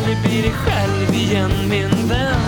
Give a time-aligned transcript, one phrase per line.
[0.00, 2.40] aldrig bli dig själv igen, min vän.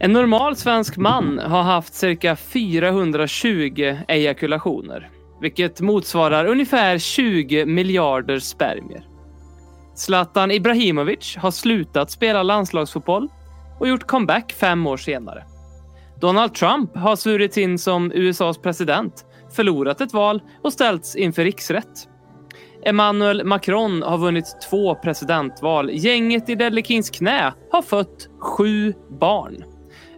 [0.00, 5.10] En normal svensk man har haft cirka 420 ejakulationer,
[5.40, 9.08] vilket motsvarar ungefär 20 miljarder spermier.
[9.94, 13.28] Zlatan Ibrahimovic har slutat spela landslagsfotboll
[13.78, 15.55] och gjort comeback fem år senare.
[16.20, 19.24] Donald Trump har svurits in som USAs president,
[19.56, 22.08] förlorat ett val och ställts inför riksrätt.
[22.84, 25.90] Emmanuel Macron har vunnit två presidentval.
[25.92, 29.64] Gänget i Delikins knä har fött sju barn.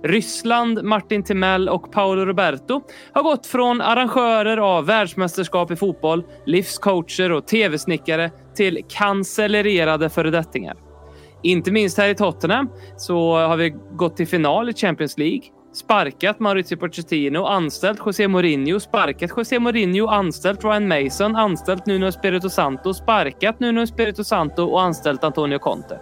[0.03, 2.81] Ryssland, Martin Timell och Paolo Roberto
[3.13, 10.77] har gått från arrangörer av världsmästerskap i fotboll, livscoacher och tv-snickare till cancellerade föredettingar.
[11.43, 15.43] Inte minst här i Tottenham så har vi gått till final i Champions League,
[15.79, 22.51] sparkat Maurizio Pochettino, anställt José Mourinho, sparkat José Mourinho, anställt Ryan Mason, anställt Nuno Espirito
[22.51, 26.01] Santo, sparkat Nuno Espirito Santo och anställt Antonio Conte.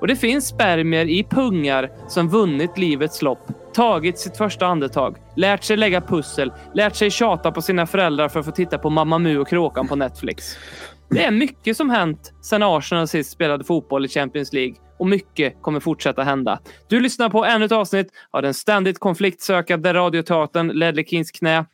[0.00, 5.64] Och det finns spermier i pungar som vunnit livets lopp, tagit sitt första andetag, lärt
[5.64, 9.18] sig lägga pussel, lärt sig tjata på sina föräldrar för att få titta på Mamma
[9.18, 10.56] Mu och Kråkan på Netflix.
[11.10, 15.62] Det är mycket som hänt sedan Arsenal sist spelade fotboll i Champions League och mycket
[15.62, 16.58] kommer fortsätta hända.
[16.88, 21.64] Du lyssnar på ännu ett avsnitt av den ständigt konfliktsökande radioteatern Ledlekins knä.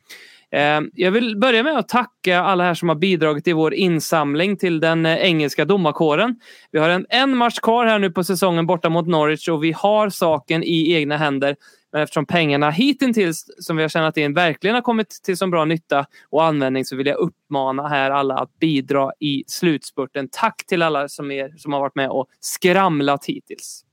[0.51, 4.57] Eh, jag vill börja med att tacka alla här som har bidragit i vår insamling
[4.57, 6.35] till den eh, engelska domarkåren.
[6.71, 9.71] Vi har en, en match kvar här nu på säsongen borta mot Norwich och vi
[9.71, 11.55] har saken i egna händer.
[11.93, 15.65] Men eftersom pengarna hittills som vi har tjänat in verkligen har kommit till så bra
[15.65, 20.29] nytta och användning så vill jag uppmana här alla att bidra i slutspurten.
[20.31, 23.85] Tack till alla som, är, som har varit med och skramlat hittills.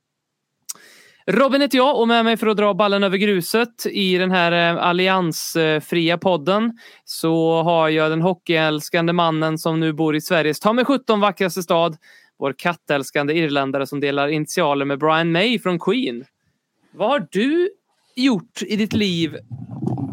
[1.27, 4.53] Robin heter jag och med mig för att dra ballen över gruset i den här
[4.53, 10.73] eh, alliansfria podden så har jag den hockeyälskande mannen som nu bor i Sveriges ta
[10.73, 11.97] mig 17 vackraste stad.
[12.39, 16.25] Vår kattälskande irländare som delar initialer med Brian May från Queen.
[16.93, 17.71] Vad har du
[18.17, 19.37] gjort i ditt liv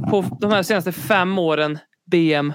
[0.10, 1.80] på de här senaste fem åren,
[2.12, 2.54] BM?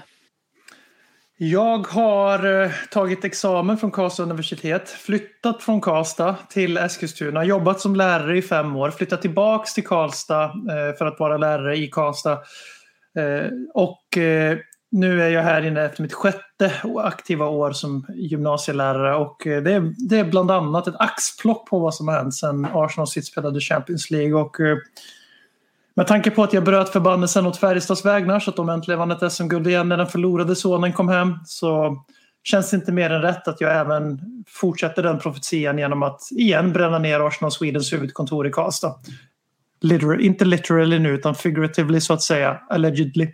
[1.37, 7.95] Jag har eh, tagit examen från Karlstad universitet, flyttat från Karlstad till Eskilstuna, jobbat som
[7.95, 12.41] lärare i fem år, flyttat tillbaks till Karlstad eh, för att vara lärare i Karlstad.
[13.19, 14.03] Eh, och
[14.91, 20.09] nu är jag här inne efter mitt sjätte aktiva år som gymnasielärare och det är,
[20.09, 23.59] det är bland annat ett axplock på vad som har hänt sedan Arsenal sist spelade
[23.59, 24.33] Champions League.
[24.33, 24.57] Och,
[25.95, 29.11] med tanke på att jag bröt förbannelsen åt Färjestads vägnar så att de äntligen vann
[29.11, 31.97] ett SM-guld igen när den förlorade sonen kom hem så
[32.43, 36.73] känns det inte mer än rätt att jag även fortsätter den profetian genom att igen
[36.73, 38.95] bränna ner Arsenal Swedens huvudkontor i Karlstad.
[39.81, 43.27] Literal, inte literally nu utan figuratively så att säga, allegedly.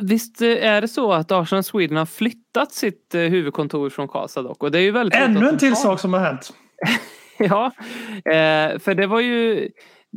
[0.00, 4.62] Visst är det så att Arsenal Sweden har flyttat sitt eh, huvudkontor från Karlstad dock?
[4.62, 6.52] Och det är ju väldigt Ännu en till sak som har hänt.
[7.38, 7.72] Ja,
[8.14, 9.68] eh, för det var ju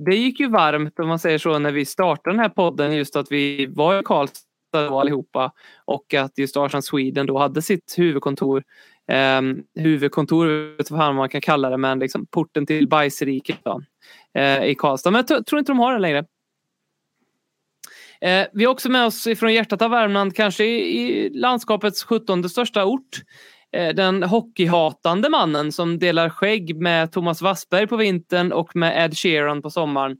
[0.05, 3.15] det gick ju varmt om man säger så när vi startade den här podden just
[3.15, 4.41] att vi var i Karlstad
[4.71, 5.51] då allihopa
[5.85, 8.63] och att just Arsland Sweden då hade sitt huvudkontor
[9.11, 9.41] eh,
[9.83, 13.81] huvudkontor, vet vad man kan kalla det, men liksom porten till bajsriket då,
[14.33, 15.11] eh, i Karlstad.
[15.11, 16.25] Men jag tror inte de har det längre.
[18.21, 22.49] Eh, vi har också med oss ifrån hjärtat av Värmland, kanske i, i landskapets 17
[22.49, 23.21] största ort.
[23.71, 29.17] Eh, den hockeyhatande mannen som delar skägg med Thomas Wassberg på vintern och med Ed
[29.17, 30.17] Sheeran på sommaren.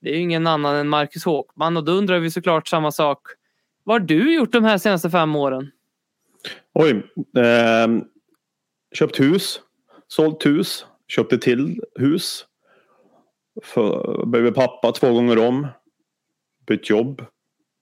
[0.00, 3.20] Det är ju ingen annan än Marcus Håkman och då undrar vi såklart samma sak.
[3.84, 5.70] Vad har du gjort de här senaste fem åren?
[6.74, 6.90] Oj.
[7.44, 7.88] Eh,
[8.92, 9.60] köpt hus.
[10.08, 10.86] Sålt hus.
[11.08, 12.46] Köpte till hus.
[13.62, 15.66] För, blev pappa två gånger om.
[16.66, 17.24] Bytt jobb.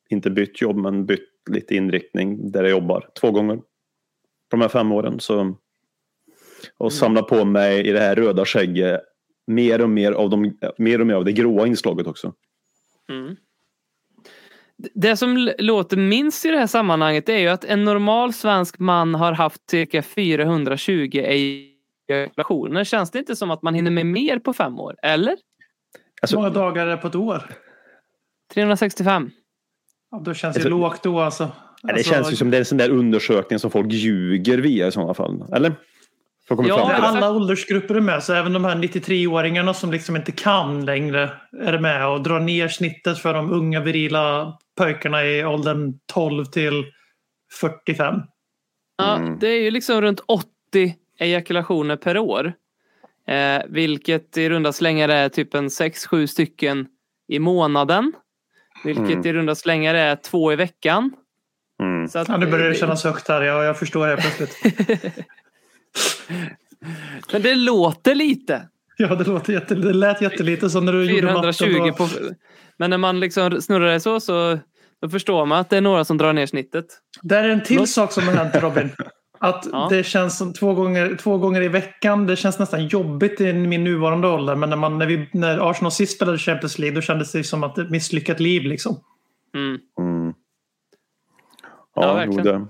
[0.08, 3.08] Inte bytt jobb men bytt lite inriktning där jag jobbar.
[3.20, 3.60] Två gånger.
[4.50, 5.20] På de här fem åren.
[5.20, 5.56] Så,
[6.78, 9.00] och samla på mig i det här röda skägget
[9.46, 12.32] mer och mer av, de, mer och mer av det gråa inslaget också.
[13.08, 13.36] Mm.
[14.94, 19.14] Det som låter minst i det här sammanhanget är ju att en normal svensk man
[19.14, 21.10] har haft cirka 420
[22.08, 22.84] ejakulationer.
[22.84, 24.96] Känns det inte som att man hinner med mer på fem år?
[25.02, 25.30] Eller?
[25.30, 25.38] Hur
[26.22, 27.50] Alltså- många dagar är det på ett år?
[28.54, 29.30] 365.
[30.10, 31.52] Ja, då känns det Alltså- lågt då alltså.
[31.86, 34.86] Det Alltså, känns ju som det är en sån där undersökning som folk ljuger via
[34.86, 35.44] i sådana fall.
[35.52, 35.72] Eller?
[36.48, 36.56] Ja,
[36.88, 36.94] det.
[36.96, 41.30] alla åldersgrupper är med, så även de här 93-åringarna som liksom inte kan längre
[41.62, 46.84] är med och drar ner snittet för de unga virila pojkarna i åldern 12 till
[47.60, 48.14] 45.
[48.98, 49.38] Ja, Mm.
[49.38, 50.46] det är ju liksom runt 80
[51.20, 52.52] ejakulationer per år.
[53.28, 56.86] Eh, vilket i runda slängar är typ en 6-7 stycken
[57.28, 58.12] i månaden.
[58.84, 59.26] Vilket Mm.
[59.26, 61.10] i runda slängar är två i veckan.
[62.06, 62.10] Mm.
[62.10, 63.42] Så att, Ja, nu börjar det kännas högt här.
[63.42, 64.56] Ja, jag förstår det plötsligt.
[67.32, 68.68] Men det låter lite.
[68.96, 71.54] Ja, det, låter jätte, det lät jättelite som när du gjorde matten.
[71.54, 71.92] 420 Då.
[72.06, 72.08] på...
[72.76, 74.58] Men när man liksom snurrar det så, så
[75.02, 76.86] då förstår man att det är några som drar ner snittet.
[77.22, 77.88] Där är en till Förlåt?
[77.90, 78.90] sak som har hänt Robin.
[79.38, 79.86] Att Ja.
[79.90, 82.26] det känns som två gånger, två gånger i veckan.
[82.26, 84.54] Det känns nästan jobbigt i min nuvarande ålder.
[84.54, 87.64] Men när, man, när, vi, när Arsenal sist spelade Champions League då kändes det som
[87.64, 88.62] att ett misslyckat liv.
[88.62, 89.00] Liksom.
[89.54, 89.78] Mm.
[91.96, 92.44] Ja, Ja, verkligen.
[92.44, 92.66] det.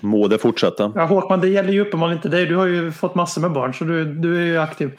[0.00, 0.92] Må det fortsätta.
[0.94, 2.46] Ja, Håkman, det gäller ju uppenbarligen inte dig.
[2.46, 4.98] Du har ju fått massor med barn så du, du är ju aktiv.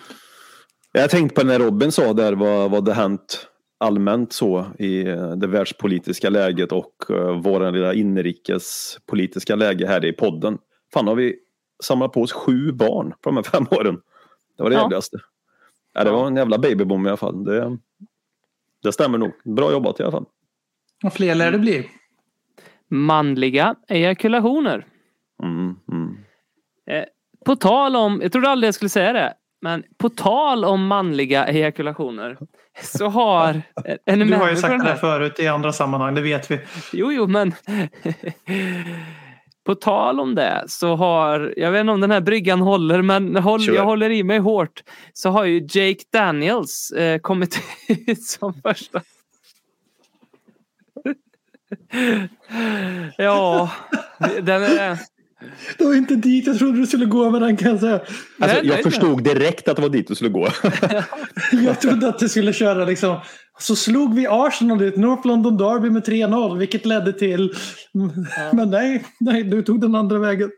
[0.91, 3.47] Jag tänkte på när Robin sa där vad, vad det hänt
[3.77, 10.13] allmänt så i eh, det världspolitiska läget och uh, våra lilla inrikespolitiska läge här i
[10.13, 10.57] podden.
[10.93, 11.35] Fan har vi
[11.83, 14.01] samlat på oss sju barn på de här fem åren.
[14.57, 14.81] Det var det Ja.
[14.81, 15.17] jävligaste.
[15.93, 17.43] Ja, det var en jävla babyboom i alla fall.
[17.43, 17.77] Det,
[18.83, 19.31] det stämmer nog.
[19.43, 20.25] Bra jobbat i alla fall.
[21.03, 21.89] Och fler lär det bli.
[22.91, 24.85] Manliga ejakulationer.
[25.43, 26.17] Mm, mm.
[27.45, 31.47] På tal om, jag trodde aldrig jag skulle säga det, men på tal om manliga
[31.47, 32.37] ejakulationer
[32.81, 33.61] så har...
[34.15, 34.95] Ni Du har ju sagt det här?
[34.95, 36.59] förut i andra sammanhang, det vet vi.
[36.93, 37.53] Jo, jo, men
[39.65, 43.35] på tal om det så har, jag vet inte om den här bryggan håller, men
[43.35, 43.73] håll, Kör.
[43.73, 44.83] jag håller i mig hårt.
[45.13, 47.59] Så har ju Jake Daniels eh, kommit
[48.07, 49.01] ut som första.
[53.17, 53.71] ja,
[54.41, 54.97] den är...
[55.77, 57.93] Det var inte dit jag trodde du skulle gå med den kan jag säga.
[57.93, 60.47] Alltså, Nej, jag nej, förstod direkt att det var dit du skulle gå.
[61.51, 63.19] Jag trodde att du skulle köra liksom.
[63.59, 67.53] Så slog vi Arsenal ut North London Derby med 3-0 vilket ledde till...
[68.51, 70.49] Men nej, nej, du tog den andra vägen.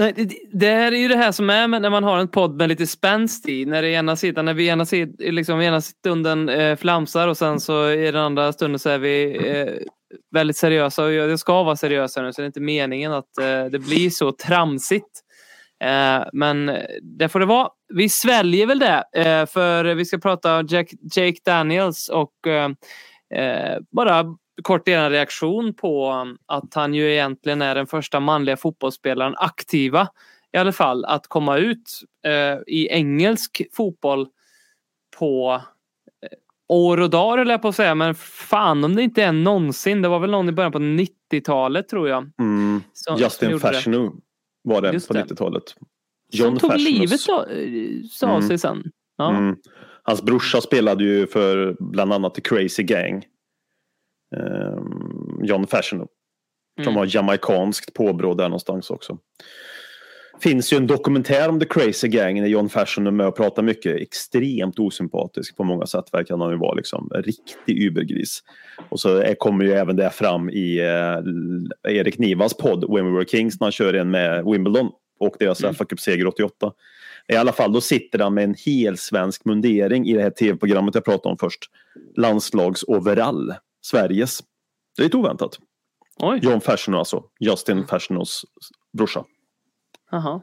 [0.00, 2.56] Nej, det- Det här är ju det här som är när man har en podd
[2.56, 3.64] med lite spänst i.
[3.66, 7.60] När det ena sidan, när vi ena, sid, liksom, ena stunden eh, flamsar och sen
[7.60, 9.74] så i den andra stunden så är vi eh,
[10.34, 11.04] väldigt seriösa.
[11.04, 14.10] Och jag ska vara seriösa nu så det är inte meningen att eh, det blir
[14.10, 15.20] så tramsigt.
[15.84, 16.66] Eh, men
[17.02, 17.68] det får det vara.
[17.94, 22.70] Vi sväljer väl det för för vi ska prata Jack, Jake Daniels och eh,
[23.34, 24.24] eh bara
[24.62, 26.12] kort er reaktion på
[26.46, 30.08] att han ju egentligen är den första manliga fotbollsspelaren aktiva
[30.52, 34.26] i alla fall att komma ut eh, i engelsk fotboll
[35.18, 35.62] på
[36.22, 39.32] eh, år och dagar eller jag på att säga men fan om det inte är
[39.32, 40.02] någonsin.
[40.02, 42.30] Det var väl någon i början på 90-talet tror jag.
[42.40, 42.82] Mm.
[42.92, 43.60] som- som Justin.
[43.60, 44.10] Fashanu
[44.64, 45.24] var det Just på det.
[45.24, 45.62] 90-talet.
[46.36, 47.34] Som tog livet eh,
[48.28, 48.42] av Mm.
[48.48, 48.82] sig sen.
[49.16, 49.30] Ja.
[49.36, 49.56] Mm.
[50.02, 53.24] Hans brorsa spelade ju för bland annat The Crazy Gang.
[54.36, 56.04] Ehm, John Fashanu.
[56.84, 56.96] Som Mm.
[56.96, 59.18] har jamaikanskt påbrå där någonstans också.
[60.40, 63.62] Finns ju en dokumentär om The Crazy Gang när John Fashion är med och pratar
[63.62, 63.96] mycket.
[64.00, 66.74] Extremt osympatisk på många sätt verkar han ju vara.
[66.74, 67.10] Liksom.
[67.14, 68.42] Riktig übergris.
[68.88, 73.24] Och så kommer ju även det fram i eh, Erik Nivas podd When We Were
[73.28, 75.74] Kings när han kör en med Wimbledon och deras Mm.
[75.74, 76.72] FA Cup-seger 88.
[77.28, 80.94] I alla fall då sitter han med en hel svensk mundering i det här tv-programmet
[80.94, 81.60] jag pratade om först.
[82.16, 83.54] Landslagsoverall.
[83.80, 84.40] Sveriges.
[84.96, 85.58] Det är lite oväntat.
[86.18, 87.24] Oj, John Fashion alltså.
[87.40, 88.44] Justin Fashionos
[88.92, 89.24] brorsa.
[90.10, 90.40] Jaha.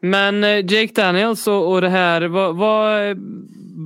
[0.00, 3.16] Men eh, Jake Daniels och, och det här, vad, vad,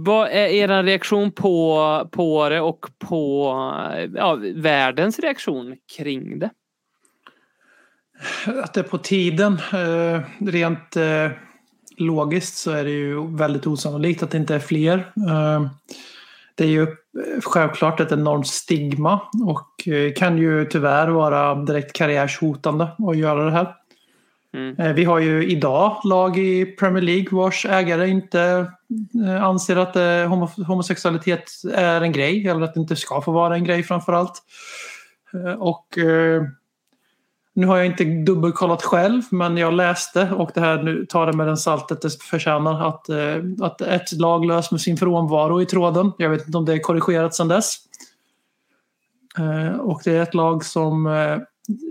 [0.04, 3.52] vad är er reaktion på, på det och på
[3.94, 6.50] eh, ja, världens reaktion kring det?
[8.46, 9.52] Att det är på tiden.
[9.72, 10.96] Eh, rent
[11.96, 15.12] logiskt så är det ju väldigt osannolikt att det inte är fler.
[16.60, 16.88] Det är ju eh,
[17.44, 23.50] självklart ett enormt stigma och eh, kan ju tyvärr vara direkt karriärshotande att göra det
[23.50, 23.74] här.
[24.54, 24.76] Mm.
[24.78, 28.70] Eh, Vi har ju idag lag i Premier League vars ägare inte
[29.40, 33.64] anser att homo- homosexualitet är en grej eller att det inte ska få vara en
[33.64, 34.42] grej framför allt.
[35.34, 35.98] Eh, Och
[37.54, 41.32] nu har jag inte dubbelkollat själv men jag läste och det här nu tar det
[41.32, 45.66] med den saltet det förtjänar att, eh, att ett lag lös med sin frånvaro i
[45.66, 46.12] tråden.
[46.18, 47.76] Jag vet inte om det är korrigerat sedan dess.
[49.38, 51.38] Eh, Och det är ett lag som eh,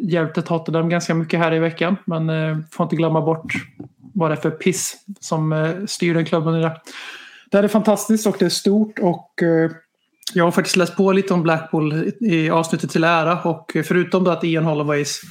[0.01, 1.95] hjälpte Tottenham ganska mycket här i veckan.
[2.05, 3.53] Men eh, får inte glömma bort
[4.13, 6.71] vad det är för piss som eh, styr den klubben idag.
[6.71, 6.79] det.
[7.51, 9.71] Det här är fantastiskt och det är stort och eh,
[10.33, 14.31] jag har faktiskt läst på lite om Blackpool i avsnittet till ära och förutom då
[14.31, 15.21] att Ian Holloways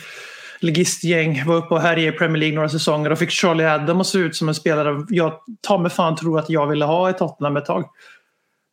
[0.60, 4.06] ligistgäng var uppe och härjade i Premier League några säsonger och fick Charlie Adam att
[4.06, 7.12] se ut som en spelare jag ta mig fan tror att jag ville ha i
[7.12, 7.84] Tottenham ett tag.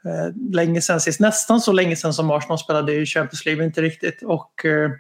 [0.06, 3.82] Eh, länge sen sist, nästan så länge sen som Arsenal spelade i Champions League, inte
[3.82, 4.24] riktigt.
[4.24, 4.92] Och eh,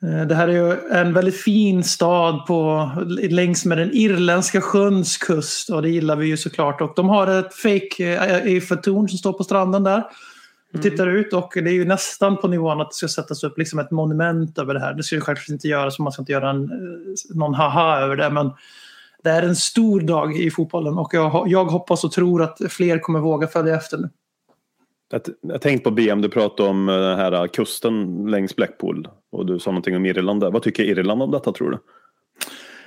[0.00, 2.90] det här är ju en väldigt fin stad på,
[3.30, 6.80] längs med den irländska sjöns kust och det gillar vi ju såklart.
[6.80, 10.04] Och de har ett fake eh, Eiffeltorn som står på stranden där
[10.74, 13.58] och tittar ut och det är ju nästan på nivån att det ska sättas upp
[13.58, 14.94] liksom ett monument över det här.
[14.94, 18.00] Det ska ju självklart inte göras, så man ska inte göra en, eh, någon haha
[18.00, 18.50] över det men
[19.22, 22.98] det är en stor dag i fotbollen och jag, jag hoppas och tror att fler
[22.98, 24.08] kommer våga följa efter nu.
[25.10, 29.46] Jag, jag tänkte på BM, du pratade om eh, den här kusten längs Blackpool och
[29.46, 30.50] du sa någonting om Irland där.
[30.50, 31.78] Vad tycker Irland om detta tror du?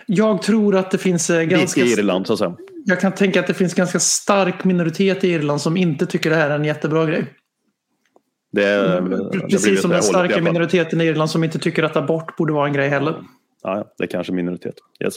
[0.06, 1.82] Jag tror att det finns eh, ganska...
[1.82, 2.56] I Irland så att säga.
[2.86, 6.36] Jag kan tänka att det finns ganska stark minoritet i Irland som inte tycker det
[6.36, 7.26] här är en jättebra grej.
[8.52, 12.54] Det, Mm, Precis som den starka minoriteten i Irland som inte tycker att abort borde
[12.54, 13.16] vara en grej heller.
[13.64, 14.76] Ja, ja, det är kanske minoritet.
[15.04, 15.16] Yes.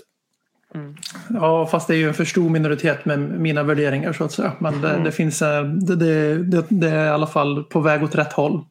[1.29, 4.53] Ja, fast det är ju en för stor minoritet med mina värderingar så att säga.
[4.59, 8.15] Men det, det finns, eh, det, det, det, är i alla fall på väg åt
[8.15, 8.65] rätt håll.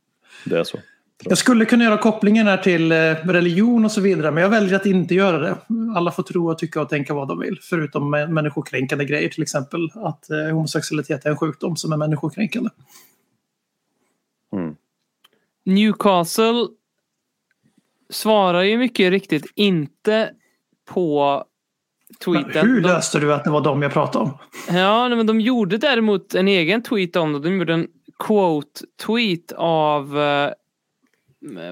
[0.46, 0.78] Det är så.
[1.24, 4.75] Jag skulle kunna göra kopplingen här till eh, religion och så vidare, men jag väljer
[4.75, 5.56] att inte göra det.
[5.96, 9.90] Alla får tro och tycka och tänka vad de vill, förutom människokränkande grejer, till exempel
[9.96, 12.70] att eh, homosexualitet är en sjukdom som är människokränkande.
[15.66, 16.68] Newcastle
[18.10, 20.30] svarar ju mycket riktigt inte
[20.86, 21.44] på
[22.25, 22.67] Men tweeten.
[22.67, 24.38] hur löste du att det var dem jag pratade om?
[24.75, 27.39] Ja, men de gjorde däremot en egen tweet om det.
[27.39, 27.88] De gjorde en
[28.19, 30.51] quote-tweet av eh,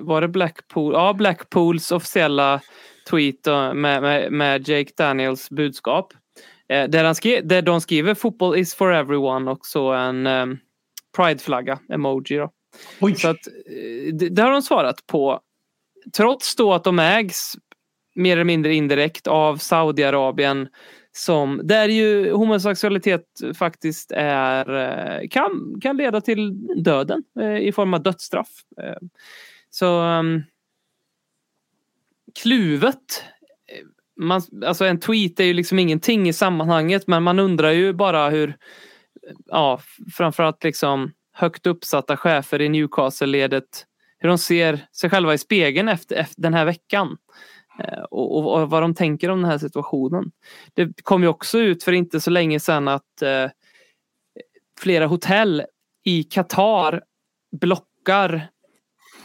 [0.01, 0.93] var det Blackpool?
[0.93, 2.62] Ja, Blackpools officiella
[3.09, 6.13] tweet eh, med, med, med Jake Daniels budskap.
[6.69, 10.57] Eh, där, han skrev, där de skriver “Football is for everyone” och så en um,
[11.15, 12.38] prideflagga, emoji.
[12.38, 12.51] Då.
[13.01, 13.47] Oj, Så att,
[14.13, 15.39] det, det har de svarat på.
[16.15, 17.53] Trots då att de ägs
[18.15, 20.67] mer eller mindre indirekt av Saudiarabien
[21.12, 27.93] som, där ju homosexualitet faktiskt är, eh, kan, kan leda till döden eh, i form
[27.93, 28.50] av dödsstraff.
[28.82, 28.98] Eh,
[29.70, 30.43] så um,
[32.41, 33.24] kluvet.
[34.15, 38.29] Man, alltså en tweet är ju liksom ingenting i sammanhanget men man undrar ju bara
[38.29, 38.58] hur
[39.46, 39.79] ja,
[40.13, 43.86] framförallt liksom högt uppsatta chefer i Newcastle-ledet
[44.24, 47.17] hur de ser sig själva i spegeln efter, efter den här veckan.
[47.80, 50.32] Eh, och, och, och vad de tänker om den här situationen.
[50.74, 53.50] Det kom ju också ut för inte så länge sedan att eh,
[54.80, 55.63] flera hotell
[56.03, 57.03] i Qatar
[57.51, 58.50] blockar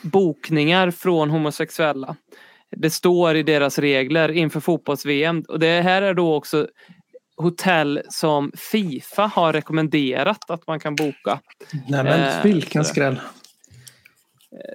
[0.03, 2.17] bokningar från homosexuella.
[2.71, 6.69] Det står i deras regler inför fotbolls-VM och det här är då också
[7.37, 11.41] hotell som Fifa har rekommenderat att man kan boka.
[11.89, 13.21] nej men eh, vilken skräll.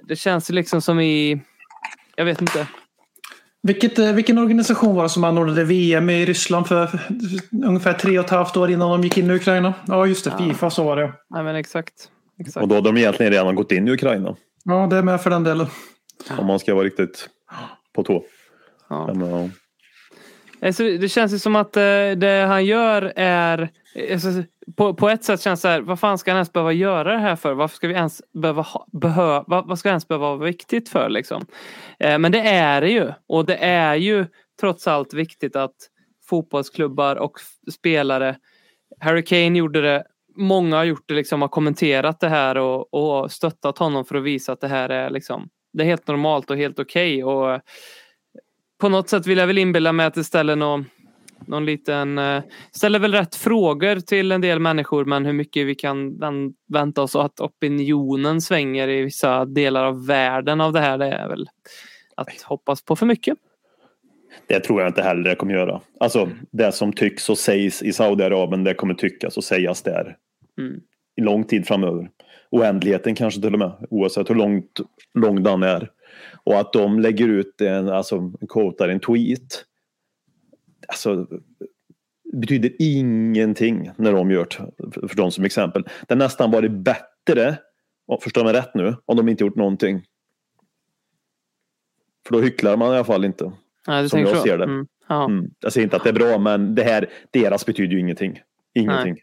[0.02, 1.40] Det känns liksom som i,
[2.16, 2.66] jag vet inte,
[3.66, 7.00] Vilket, eh, vilken organisation var det som anordnade VM i Ryssland för
[7.64, 9.74] ungefär tre och ett halvt år innan de gick in i Ukraina?
[9.86, 10.32] Ja, just det.
[10.38, 10.44] Ja.
[10.44, 11.12] Fifa så var det.
[11.30, 11.92] nej men exakt.
[12.38, 12.62] exakt.
[12.62, 14.36] Och då har de egentligen redan gått in i Ukraina.
[14.64, 15.66] Ja, det är med för den delen.
[16.38, 17.28] Om man ska vara riktigt
[17.94, 18.24] på tå.
[18.88, 19.14] Ja.
[19.14, 19.48] Men, ja.
[20.64, 24.28] Alltså, det känns ju som att eh, det han gör är eh, alltså,
[24.76, 27.18] på, på ett sätt känns det här, vad fan ska han ens behöva göra det
[27.18, 27.54] här för?
[27.54, 31.08] Varför ska vi ens behöva ha, behö, vad, vad ska ens behöva vara viktigt för
[31.08, 31.46] liksom?
[31.98, 34.26] Eh, men det är det ju och det är ju
[34.60, 35.74] trots allt viktigt att
[36.28, 37.32] fotbollsklubbar och
[37.72, 38.36] spelare
[39.00, 40.04] Harry Kane gjorde det
[40.36, 44.22] Många har gjort det liksom, har kommenterat det här och, och stöttat honom för att
[44.22, 47.60] visa att det här är liksom Det är helt normalt och helt okej och
[48.78, 50.84] på något sätt vill jag väl inbilla mig att det ställer någon,
[51.46, 52.18] någon liten...
[52.18, 56.54] eh, ställer väl rätt frågor till en del människor men hur mycket vi kan vän-
[56.72, 61.28] vänta oss att opinionen svänger i vissa delar av världen av det här det är
[61.28, 61.48] väl
[62.16, 63.38] att hoppas på för mycket.
[64.46, 65.80] Det tror jag inte heller det kommer göra.
[66.00, 70.16] Alltså det som tycks och sägs i Saudiarabien det kommer tyckas och sägas där.
[70.58, 70.80] Mm.
[71.16, 72.10] I lång tid framöver.
[72.50, 73.72] Oändligheten kanske till och med.
[73.90, 74.80] Oavsett hur långt,
[75.14, 75.90] lång den är.
[76.44, 79.64] Och att de lägger ut en, alltså en quotar en tweet.
[80.88, 81.26] Alltså
[82.32, 85.08] betyder ingenting när de gör det.
[85.08, 85.82] För de som exempel.
[85.82, 87.56] Det har nästan varit bättre,
[88.20, 90.02] förstår mig rätt nu, om de inte gjort någonting.
[92.26, 93.52] För då hycklar man i alla fall inte.
[93.86, 94.42] Du Som jag så?
[94.42, 94.64] ser det.
[94.64, 94.86] Mm.
[95.10, 95.50] Mm.
[95.60, 98.40] Jag säger inte att det är bra men det här, deras betyder ju ingenting.
[98.74, 99.16] Ingenting.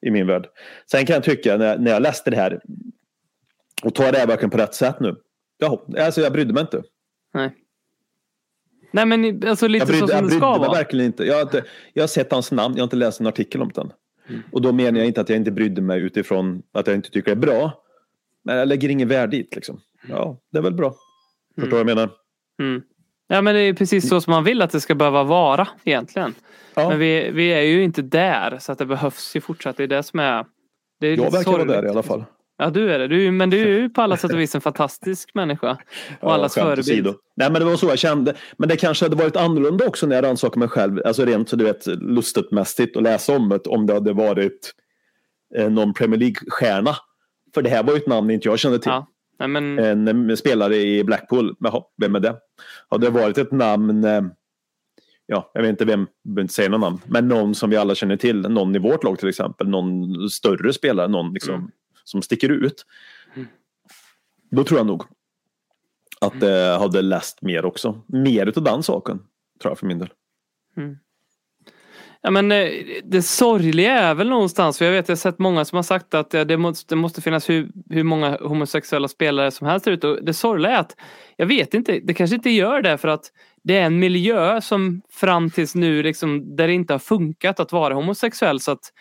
[0.00, 0.46] I min värld.
[0.90, 2.60] Sen kan jag tycka när, när jag läste det här
[3.82, 5.16] och tar det här verkligen på rätt sätt nu.
[5.58, 6.82] Ja, alltså jag brydde mig inte.
[7.34, 7.54] Nej.
[8.92, 10.78] Nej men alltså lite Jag brydde, så som jag det brydde ska mig vara.
[10.78, 11.24] verkligen inte.
[11.24, 11.64] Jag har, inte.
[11.92, 13.92] jag har sett hans namn, jag har inte läst en artikel om den.
[14.52, 17.34] Och då menar jag inte att jag inte brydde mig utifrån att jag inte tycker
[17.34, 17.82] det är bra.
[18.44, 19.80] Men jag lägger ingen värde dit liksom.
[20.08, 20.94] Ja, det är väl bra.
[21.54, 22.10] Förstår vad jag menar?
[22.60, 22.82] Mm.
[23.28, 26.34] Ja men det är precis så som man vill att det ska behöva vara egentligen.
[26.74, 26.88] Ja.
[26.88, 29.76] Men vi, vi är ju inte där så att det behövs ju fortsatt.
[29.76, 30.46] Det är det som är...
[31.00, 32.24] Det är Jag verkar vara där i alla fall.
[32.58, 33.08] Ja du är det.
[33.08, 35.78] Du, men du är ju på alla sätt och vis en fantastisk människa.
[36.20, 37.06] Och allas skämt förebild.
[37.36, 38.34] Nej men det var så jag kände.
[38.56, 41.00] Men det kanske hade varit annorlunda också när jag rannsakade mig själv.
[41.04, 43.66] Alltså rent så du vet lustmässigt att läsa om det.
[43.66, 44.72] Om det hade varit
[45.56, 46.96] eh, någon Premier League-stjärna.
[47.54, 48.90] För det här var ju ett namn inte jag kände till.
[48.90, 49.06] Ja.
[49.38, 51.56] Nej, men, En eh, spelare i Blackpool.
[51.60, 52.36] Jaha, vem är det?
[52.90, 54.04] Hade det varit ett namn.
[54.04, 54.22] eh,
[55.30, 56.98] Ja, jag vet inte vem, jag behöver inte säga någon namn.
[57.06, 58.40] Men någon som vi alla känner till.
[58.40, 59.68] Någon i vårt lag till exempel.
[59.68, 61.08] Någon större spelare.
[61.08, 61.70] Någon liksom, Mm.
[62.08, 62.86] Som sticker ut.
[64.50, 65.02] Då tror jag nog
[66.20, 68.02] att det hade läst mer också.
[68.06, 69.18] Mer utav den saken.
[69.62, 70.08] Tror jag för min del.
[72.22, 72.68] Ja, men eh,
[73.04, 76.14] det sorgliga är väl någonstans, för jag vet jag har sett många som har sagt
[76.14, 80.20] att eh, det måste, det måste finnas hur, hur många homosexuella spelare som helst ute.
[80.22, 80.96] Det sorgliga är att
[81.36, 85.02] jag vet inte, det kanske inte gör det för att det är en miljö som
[85.10, 88.60] fram tills nu liksom, där det inte har funkat att vara homosexuell.
[88.60, 88.92] Så att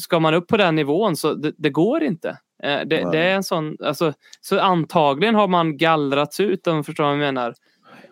[0.00, 2.28] ska man upp på den nivån så det, det går inte.
[2.62, 6.82] Eh, Det, det är en sån, alltså, så antagligen har man gallrats ut om du
[6.84, 7.54] förstår vad jag menar.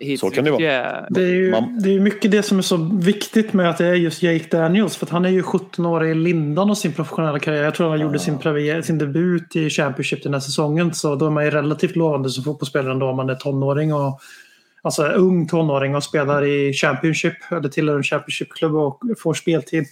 [0.02, 0.62] Hit, Så kan det vara.
[0.62, 1.50] är- Det är ju
[1.84, 4.96] det är mycket det som är så viktigt med att det är just Jake Daniels.
[4.96, 7.62] För att han är ju 17 år i lindan av sin professionella karriär.
[7.64, 10.94] Jag tror han gjorde sin, premiär, sin debut i Championship den här säsongen.
[10.94, 13.94] Så då är man ju relativt lovande som fotbollsspelare ändå om man är tonåring.
[13.94, 14.20] Och,
[14.82, 17.34] alltså ung tonåring och spelar i Championship.
[17.50, 19.84] Eller tillhör en Championship-klubb och får speltid.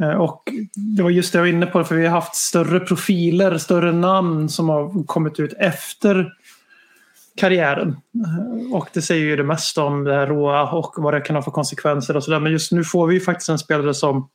[0.00, 0.42] Eh, Och
[0.96, 3.92] det var just det jag var inne på, för vi har haft större profiler, större
[3.92, 6.32] namn som har kommit ut efter
[7.36, 7.88] karriären.
[7.88, 11.36] Eh, Och det säger ju det mesta om det här råa och vad det kan
[11.36, 12.40] ha för konsekvenser och sådär.
[12.40, 14.28] Men just nu får vi ju faktiskt en spelare som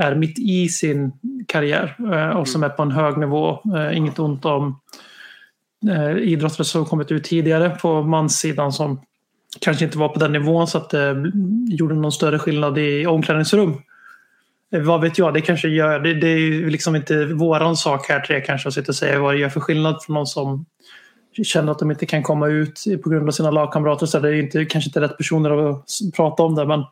[0.00, 1.12] är mitt i sin
[1.46, 3.58] karriär eh, och som är på en hög nivå.
[3.92, 4.80] Inget ont om
[6.20, 9.00] idrottare som kommit ut tidigare på manssidan som
[9.60, 11.32] kanske inte var på den nivån så att det
[11.68, 13.74] gjorde någon större skillnad i omklädningsrum.
[14.80, 18.20] Vad vet jag, det kanske gör, det, det är ju liksom inte våran sak här
[18.20, 20.66] tre kanske att sitta och säga vad det gör för skillnad för någon som
[21.42, 24.06] känner att de inte kan komma ut på grund av sina lagkamrater.
[24.06, 25.84] Så det är inte, kanske inte rätt personer att
[26.16, 26.66] prata om det.
[26.66, 26.84] Men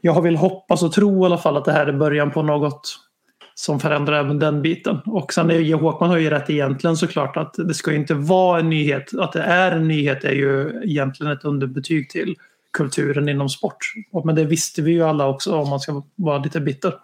[0.00, 2.96] jag vill hoppas och tro i alla fall att det här är början på något
[3.54, 4.96] som förändrar även den biten.
[5.06, 8.14] Och sen är ju Håkman har ju rätt egentligen såklart att det ska ju inte
[8.14, 9.18] vara en nyhet.
[9.18, 12.36] Att det är en nyhet är ju egentligen ett underbetyg till
[12.78, 13.76] kulturen inom sport.
[14.12, 16.94] Och- Men det visste vi ju alla också om man ska vara lite bitter.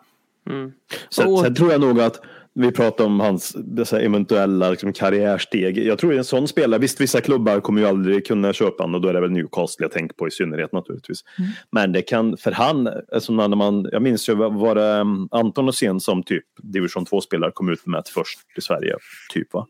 [0.50, 0.72] Mm.
[1.10, 2.20] Sen, Och- sen tror jag nog att
[2.54, 5.78] vi pratar om hans dessa eventuella liksom, karriärsteg.
[5.78, 9.00] Jag tror en sån spelare, visst vissa klubbar kommer ju aldrig kunna köpa honom och
[9.00, 11.20] då är det väl Newcastle jag tänker på i synnerhet naturligtvis.
[11.72, 15.68] Men det kan, för han, alltså när man, jag minns ju var det um, Anton
[15.68, 18.94] Åsén som typ division 2-spelare kom ut med först i Sverige.
[19.32, 19.66] Typ va?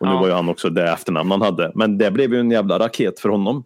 [0.00, 0.20] Och nu Ja.
[0.20, 1.72] var ju han också det efternamn han hade.
[1.74, 3.64] Men det blev ju en jävla raket för honom.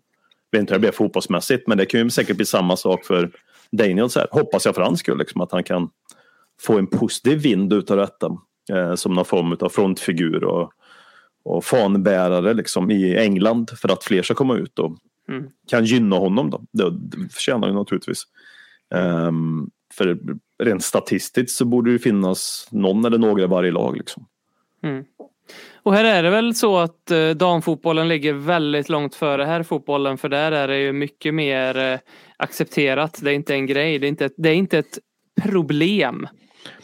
[0.53, 3.31] Vet inte hur det blev fotbollsmässigt men det kan ju säkert bli samma sak för
[3.73, 4.27] Daniels här.
[4.31, 5.91] Hoppas jag för hans skull liksom, att han kan
[6.61, 8.37] få en positiv vind utav detta.
[8.73, 10.73] Eh, som någon form av frontfigur och,
[11.45, 14.97] och fanbärare liksom, i England för att fler ska komma ut och
[15.29, 15.45] Mm.
[15.69, 16.51] kan gynna honom.
[16.51, 16.61] Då.
[16.73, 18.23] Det, det förtjänar ju naturligtvis.
[18.95, 20.19] Ehm, för
[20.59, 23.97] rent statistiskt så borde det finnas någon eller några i varje lag.
[23.97, 24.27] Liksom.
[24.83, 25.05] Mm.
[25.83, 30.29] Och här är det väl så att eh, damfotbollen ligger väldigt långt före herrfotbollen för
[30.29, 31.99] där är det ju mycket mer eh,
[32.37, 33.19] accepterat.
[33.23, 34.99] Det är inte en grej, det är inte ett, det är inte ett
[35.43, 36.29] problem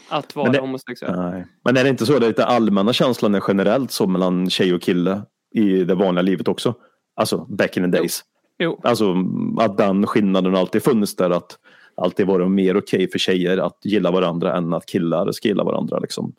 [0.09, 1.15] att vara Men det- homosexuell.
[1.31, 1.45] Nej.
[1.65, 4.73] Men är det inte så, det är lite allmänna känslan är generellt så mellan tjej
[4.73, 5.21] och kille
[5.55, 6.73] i det vanliga livet också?
[7.15, 8.21] Alltså back in the days.
[8.59, 9.15] Jo, Alltså
[9.59, 11.57] att den skillnaden alltid funnits där att
[11.97, 15.99] alltid varit mer okej för tjejer att gilla varandra än att killar ska gilla varandra.
[15.99, 16.33] Liksom.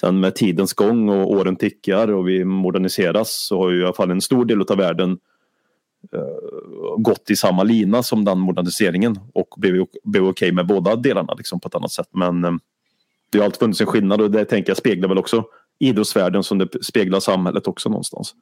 [0.00, 3.94] Sen med tidens gång och åren tickar och vi moderniseras så har ju i alla
[3.94, 5.18] fall en stor del av världen
[6.12, 11.34] eh, gått i samma lina som den moderniseringen och blev, blev okej med båda delarna
[11.34, 12.08] liksom, på ett annat sätt.
[12.12, 12.52] Men eh,
[13.30, 15.44] det har alltid funnits en skillnad och det tänker jag speglar väl också
[15.78, 18.34] idrottsvärlden som det speglar samhället också någonstans.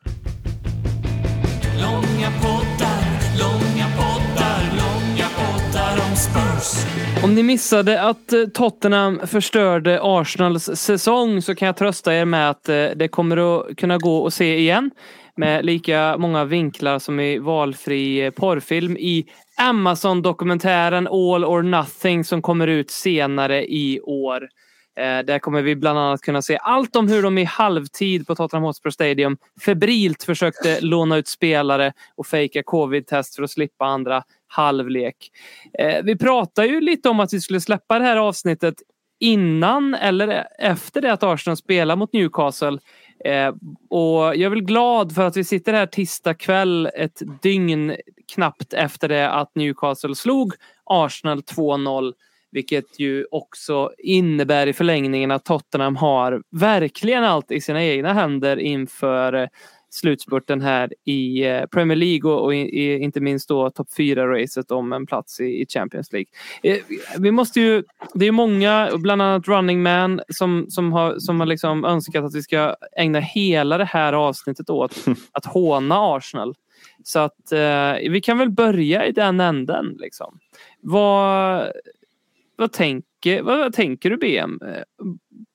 [7.23, 12.25] Om Om ni missade att eh, Tottenham förstörde Arsenals säsong så kan jag trösta er
[12.25, 14.91] med att eh, det kommer att kunna gå att se igen
[15.37, 19.25] med lika många vinklar som i valfri eh, porrfilm i
[19.57, 24.49] Amazon-dokumentären All or Nothing som kommer ut senare i år.
[24.97, 28.35] Eh, där kommer vi bland annat kunna se allt om hur de i halvtid på
[28.35, 34.23] Tottenham Hotspur Stadium febrilt försökte låna ut spelare och fejka covid-test för att slippa andra
[34.49, 35.17] halvlek.
[35.79, 38.75] Eh, vi pratade ju lite om att vi skulle släppa det här avsnittet
[39.21, 42.79] innan eller efter det att Arsenal spelar mot Newcastle.
[43.25, 43.55] Eh,
[43.91, 47.97] och jag är väl glad för att vi sitter här tisdag kväll ett dygn
[48.35, 50.53] knappt efter det att Newcastle slog
[50.85, 52.13] Arsenal 2-0.
[52.51, 58.57] Vilket ju också innebär i förlängningen att Tottenham har verkligen allt i sina egna händer
[58.57, 59.49] inför eh,
[59.97, 65.07] slutspurten här i eh, Premier League och, i, inte minst då topp 4-racet om en
[65.07, 66.29] plats i, i, Champions League.
[66.63, 66.79] Eh,
[67.19, 71.47] vi måste ju, det är många, bland annat Running Man, som, som har, som har
[71.47, 76.55] liksom önskat att vi ska ägna hela det här avsnittet åt att håna Arsenal.
[77.05, 79.97] Så att eh, vi kan väl börja i den änden.
[79.99, 80.39] Liksom.
[80.81, 81.67] Vad,
[82.57, 84.61] vad, tänker, vad, vad tänker du BM?
[84.63, 84.83] Eh,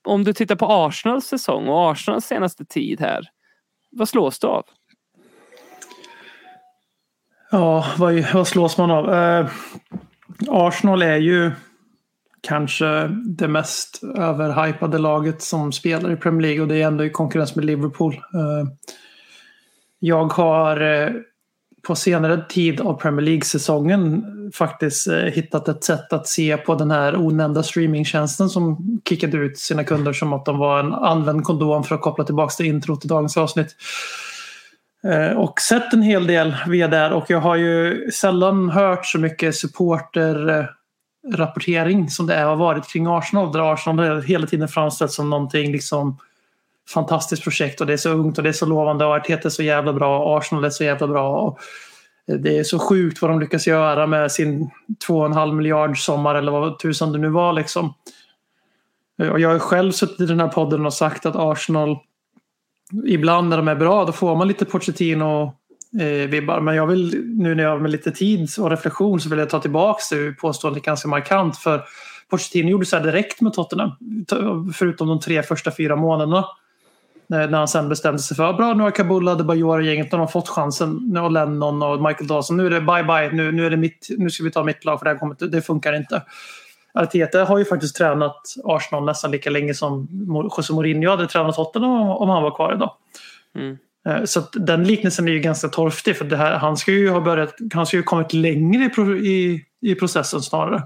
[0.07, 3.27] om du tittar på Arsenals säsong och Arsenals senaste tid här.
[3.91, 4.63] Vad slås du av?
[7.51, 9.13] Ja, vad, vad slås man av?
[9.13, 9.49] Eh,
[10.47, 11.51] Arsenal är ju
[12.41, 17.09] kanske det mest överhypade laget som spelar i Premier League och det är ändå i
[17.09, 18.13] konkurrens med Liverpool.
[18.13, 18.67] Eh,
[19.99, 21.11] jag har eh,
[21.82, 26.91] på senare tid av Premier League-säsongen faktiskt eh, hittat ett sätt att se på den
[26.91, 28.78] här onämnda streamingtjänsten som
[29.10, 32.52] kickade ut sina kunder som att de var en använd kondom för att koppla tillbaka
[32.52, 33.76] till intro till dagens avsnitt.
[35.04, 39.20] Eh, och sett en hel del via där och jag har ju sällan hört så
[39.20, 43.52] mycket supporterrapportering som det har varit kring Arsenal.
[43.52, 46.17] Där Arsenal hela tiden framställts som någonting liksom
[46.89, 49.50] fantastiskt projekt och det är så ungt och det är så lovande och Arteta är
[49.50, 51.41] så jävla bra och Arsenal är så jävla bra.
[51.41, 51.60] Och
[52.28, 54.72] eh, det är så sjukt vad de lyckas göra med sin
[55.08, 57.94] 2,5 miljard sommar eller vad tusan det nu var liksom.
[59.22, 61.98] Eh, och jag har själv suttit i den här podden och sagt att Arsenal
[63.06, 66.58] ibland när de är bra då får man lite Pochettino-vibbar.
[66.58, 69.39] Eh, Men jag vill nu när jag har med lite tid och reflektion så vill
[69.39, 71.58] jag ta tillbaka det påståendet ganska markant.
[71.58, 71.84] För
[72.30, 73.91] Pochettino gjorde så här direkt med Tottenham.
[74.74, 76.46] Förutom de tre första fyra månaderna.
[77.32, 80.28] När han sen bestämde sig för bra nu har Kabulla, Adebayor och gänget de har
[80.28, 81.17] fått chansen.
[81.17, 82.58] Och Lennon och Michael Dawson.
[82.58, 83.32] Nu är det bye bye.
[83.32, 85.36] Nu, nu, är det mitt, nu ska vi ta mitt lag för det, här kommer,
[85.48, 86.22] det funkar inte.
[86.94, 90.08] Arteta har ju faktiskt tränat Arsenal nästan lika länge som
[90.58, 92.91] José Mourinho hade tränat Tottenham om han var kvar idag.
[93.56, 93.78] Mm.
[94.08, 97.22] Eh, så den liknelsen är ju ganska torftig för det här, han ska ju ha
[97.22, 100.84] börjat, han ska ju kommit längre i, i, i processen snarare.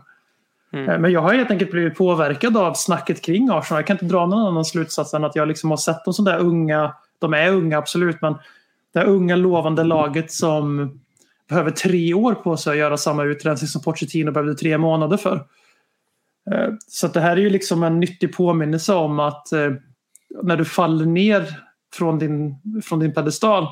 [0.75, 0.89] Mm.
[0.89, 3.79] Eh, men jag har helt enkelt blivit påverkad av snacket kring Arsenal.
[3.79, 6.37] Jag kan inte dra någon annan slutsats än att jag liksom har sett de sådana
[6.37, 8.33] där unga, de är unga absolut, men
[8.93, 10.91] det här unga lovande laget som
[11.49, 15.35] behöver tre år på sig att göra samma utrensning som Pochettino behövde tre månader för.
[16.51, 19.71] Eh, så det här är ju liksom en nyttig påminnelse om att eh,
[20.43, 21.59] när du faller ner
[21.93, 23.67] från din, från din pedestal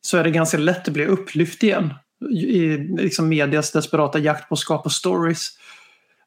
[0.00, 1.94] så är det ganska lätt att bli upplyft igen
[2.30, 5.48] i liksom medias desperata jakt på att skapa stories.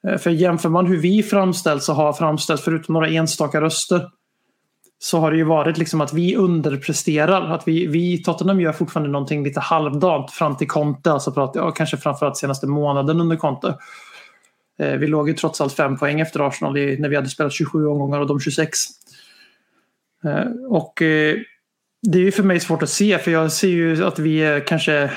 [0.07, 4.07] Eh, för jämför man hur vi framställs och har framställts, förutom några enstaka röster,
[4.99, 7.41] så har det ju varit liksom att vi underpresterar.
[7.41, 11.71] Att vi, vi Tottenham gör fortfarande någonting lite halvdant fram till Conte, alltså pratar ja,
[11.71, 13.77] kanske framförallt senaste månaden under Conte.
[14.79, 17.87] Eh, vi låg ju trots allt fem poäng efter Arsenal när vi hade spelat 27
[17.87, 18.79] omgångar och de 26.
[20.23, 21.37] Eh, och eh,
[22.01, 24.67] det är ju för mig svårt att se för jag ser ju att vi är
[24.67, 25.11] kanske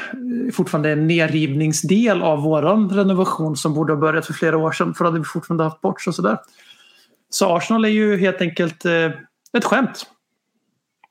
[0.52, 5.04] fortfarande en nedrivningsdel av våran renovation som borde ha börjat för flera år sedan för
[5.04, 6.38] då hade vi fortfarande haft bort och sådär.
[7.30, 9.10] Så Arsenal är ju helt enkelt eh,
[9.52, 10.06] ett skämt.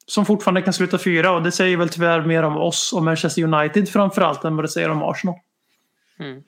[0.06, 3.44] Som fortfarande kan sluta fyra och det säger väl tyvärr mer om oss och Manchester
[3.44, 5.36] United framförallt än vad det säger om Arsenal.
[6.20, 6.44] Mm.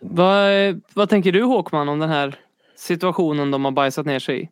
[0.00, 2.38] Vad, vad tänker du Håkman om den här
[2.76, 4.48] situationen de har bajsat ner sig i?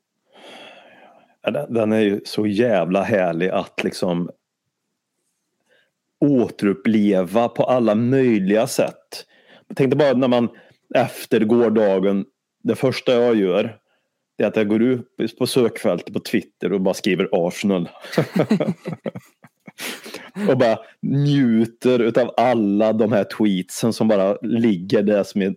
[1.50, 4.30] Den är ju så jävla härlig att liksom
[6.20, 9.26] återuppleva på alla möjliga sätt.
[9.68, 10.48] Jag tänkte bara när man
[10.94, 12.24] efter gårdagen,
[12.62, 13.78] det första jag gör
[14.38, 17.88] är att jag går ut på sökfältet på Twitter och bara skriver Arsenal.
[20.48, 25.56] och bara njuter utav alla de här tweetsen som bara ligger där som ett,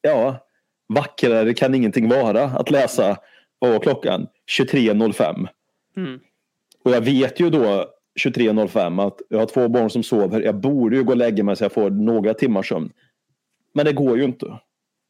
[0.00, 0.46] ja,
[0.88, 3.16] vackrare kan ingenting vara att läsa
[3.58, 4.26] vad var klockan?
[4.58, 5.48] 23.05.
[5.96, 6.20] Mm.
[6.84, 7.86] Och jag vet ju då
[8.24, 10.40] 23.05 att jag har två barn som sover.
[10.40, 12.90] Jag borde ju gå och lägga mig så jag får några timmars sömn.
[13.74, 14.58] Men det går ju inte.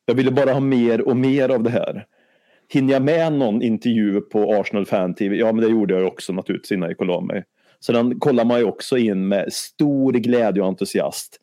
[0.06, 2.06] Jag ville bara ha mer och mer av det här.
[2.72, 5.36] Hinner jag med någon intervju på Arsenal Fan TV?
[5.36, 7.44] Ja, men det gjorde jag också naturligtvis innan jag gick och la mig.
[7.80, 11.40] Så den kollar man ju också in med stor glädje och entusiast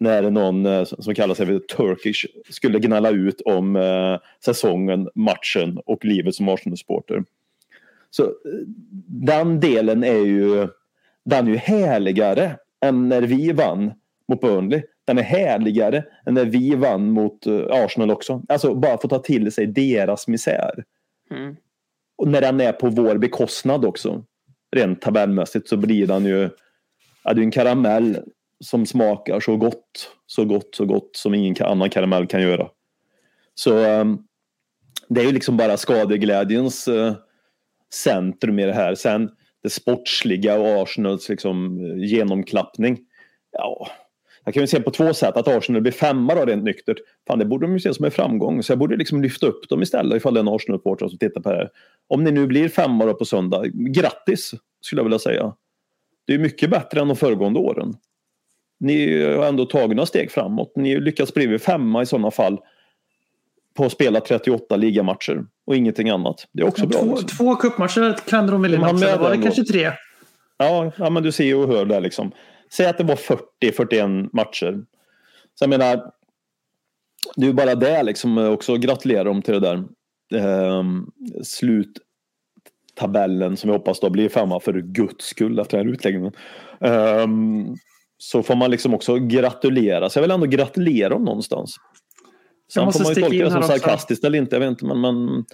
[0.00, 5.78] när någon eh, som kallar sig för Turkish skulle gnalla ut om eh, säsongen, matchen
[5.86, 7.24] och livet som Arsenal-supporter.
[8.10, 8.30] Så eh,
[9.06, 10.68] den delen är ju,
[11.24, 13.92] den är ju härligare än när vi vann
[14.28, 14.82] mot Burnley.
[15.06, 18.42] den är härligare än när vi vann mot eh, Arsenal också.
[18.48, 20.84] Alltså bara få ta till sig deras misär.
[21.30, 21.56] Mm.
[22.18, 24.24] Och när den är på vår bekostnad också.
[24.76, 26.50] Rent tabellmässigt så blir den ju...
[27.24, 28.18] Ja, det är en karamell
[28.64, 32.68] som smakar så gott, så gott, så gott som ingen annan karamell kan göra.
[33.54, 34.18] Så ehm,
[35.08, 37.14] det är ju liksom bara skadeglädjens eh,
[37.94, 38.94] centrum i det här.
[38.94, 39.30] Sen
[39.62, 42.98] det sportsliga och Arsenals liksom, eh, genomklappning.
[43.52, 43.88] Ja,
[44.44, 46.96] jag kan ju se på två sätt att Arsenal blir femma då rent nyktert.
[47.26, 48.62] Fan, det borde de ju se som en framgång.
[48.62, 51.40] Så jag borde liksom lyfta upp dem istället ifall det är en Arsenal-supporter som tittar
[51.40, 51.70] på det här.
[52.08, 55.54] Om ni nu blir femma då på söndag, grattis skulle jag vilja säga.
[56.26, 57.94] Det är mycket bättre än de föregående åren.
[58.80, 60.72] Ni har ändå tagit några steg framåt.
[60.76, 62.58] Ni lyckas bli femma i sådana fall
[63.78, 66.46] på att spela 38 ligamatcher och ingenting annat.
[66.52, 67.00] Det är också bra.
[67.00, 67.28] Två, liksom.
[67.28, 69.92] två cupmatcher klämde de väl Eller var det kanske tre?
[70.56, 72.32] Ja, ja, men du ser och hör där liksom.
[72.72, 73.18] Säg att det var
[73.62, 74.84] 40-41 matcher.
[75.54, 76.10] Så jag menar,
[77.36, 79.84] det är ju bara det liksom också gratulerar dem till det där
[80.34, 81.06] ehm,
[81.42, 86.32] sluttabellen som vi hoppas då blir femma för guds skull efter den här utläggningen.
[86.80, 87.74] Ehm,
[88.18, 90.10] så får man liksom också gratulera.
[90.10, 91.76] Så jag vill ändå gratulera dem någonstans.
[92.72, 93.72] Sen får man ju tolka det som också.
[93.72, 94.84] sarkastiskt eller inte, jag vet inte.
[94.84, 95.44] Men, men...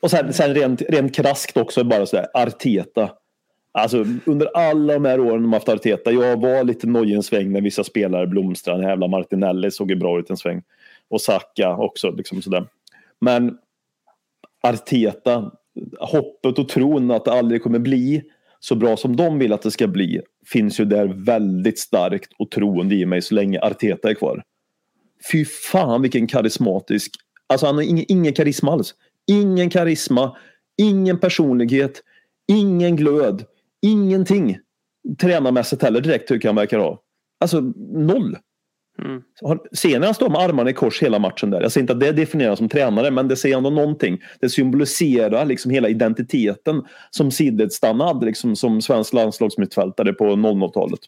[0.00, 3.10] Och sen, sen rent, rent kraskt också bara sådär, Arteta.
[3.72, 6.12] Alltså under alla de här åren de haft Arteta.
[6.12, 8.80] Jag var lite nojig en sväng när vissa spelare blomstrade.
[8.80, 10.62] Den Jävla Martinelli såg ju bra ut en sväng.
[11.08, 12.10] Och Saka också.
[12.10, 12.66] Liksom sådär.
[13.20, 13.58] Men
[14.62, 15.50] Arteta,
[15.98, 18.22] hoppet och tron att det aldrig kommer bli
[18.60, 22.50] så bra som de vill att det ska bli finns ju där väldigt starkt och
[22.50, 24.42] troende i mig så länge Arteta är kvar.
[25.32, 27.12] Fy fan vilken karismatisk...
[27.46, 28.94] Alltså han har ingen, ingen karisma alls.
[29.26, 30.36] Ingen karisma,
[30.82, 32.02] ingen personlighet,
[32.48, 33.44] ingen glöd,
[33.82, 34.58] ingenting.
[35.20, 37.02] Tränarmässigt heller direkt tycker jag han verkar ha.
[37.40, 37.60] Alltså
[37.92, 38.36] noll.
[38.98, 39.22] Mm.
[39.72, 41.60] Ser ni han står med armarna i kors hela matchen där?
[41.60, 44.18] Jag säger inte att det definieras som tränare men det säger ändå någonting.
[44.40, 51.00] Det symboliserar liksom hela identiteten som Sidledstam hade liksom som svensk landslagsmittfältare på 00-talet.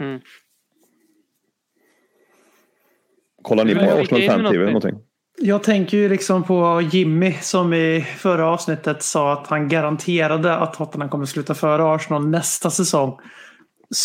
[0.00, 0.20] Mm.
[3.44, 4.64] Kollar ni på Arsenal Fan TV?
[4.66, 4.94] någonting.
[5.42, 10.74] Jag tänker ju liksom på Jimmy som i förra avsnittet sa att han garanterade att
[10.74, 13.18] Tottenham kommer sluta före Arsenal nästa säsong.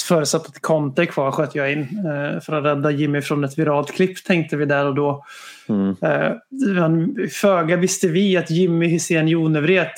[0.07, 1.79] Förutsatt att Conte är kvar sköt jag in.
[1.81, 5.25] Eh, För att rädda Jimmy från ett viralt klipp tänkte vi där och då.
[5.69, 5.95] Mm.
[6.01, 6.31] Eh,
[6.75, 9.93] Men föga visste vi att Jimmy Hysén Jonevret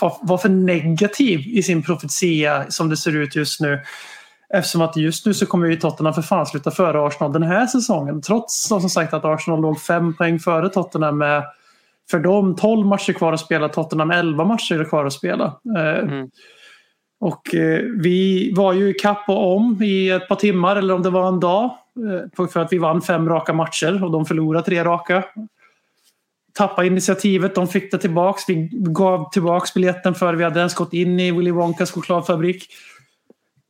[0.00, 3.80] var- var för negativ i sin profetia som det ser ut just nu.
[4.54, 7.66] Eftersom att just nu så kommer ju Tottenham för fan sluta före Arsenal den här
[7.66, 8.22] säsongen.
[8.22, 11.44] Trots som sagt att Arsenal låg fem poäng före Tottenham med
[12.10, 15.44] för dem 12 matcher kvar att spela, Tottenham 11 matcher kvar att spela.
[15.76, 16.30] Eh, Mm.
[17.20, 21.02] Och eh, vi var ju i kapp och om i ett par timmar eller om
[21.02, 21.64] det var en dag.
[21.64, 25.24] eh, för- För att vi vann fem raka matcher och de förlorade tre raka.
[26.54, 28.42] Tappade initiativet, de fick det tillbaks.
[28.48, 32.66] Vi gav tillbaks biljetten för vi hade ens gått in i Willy Wonkas chokladfabrik.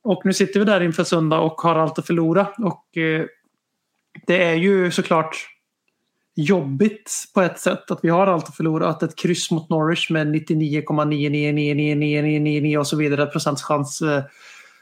[0.05, 2.47] Och nu sitter vi där inför söndag och har allt att förlora.
[2.59, 3.25] Och eh,
[4.27, 5.49] det är ju såklart
[6.35, 8.89] jobbigt på ett sätt att vi har allt att förlora.
[8.89, 14.23] Att ett kryss mot Norwich med 99,999999 och så vidare procents chans eh,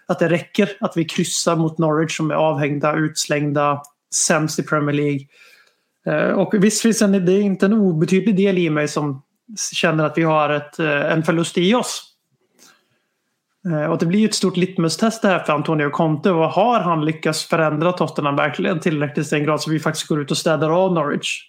[0.06, 0.70] att det räcker.
[0.80, 3.83] Att vi kryssar mot Norwich som är avhängda, utslängda,
[4.14, 5.20] sämst i Premier League.
[6.06, 9.22] Eh, Och visst finns det är inte en obetydlig del i mig som
[9.72, 12.10] känner att vi har ett, eh, en förlust i oss.
[13.68, 16.33] Eh, och det blir ju ett stort litmus-test det här för Antonio Conte.
[16.33, 20.20] Vad har han lyckats förändra Tottenham verkligen tillräckligt till den grad så vi faktiskt går
[20.20, 21.42] ut och städar av Norwich?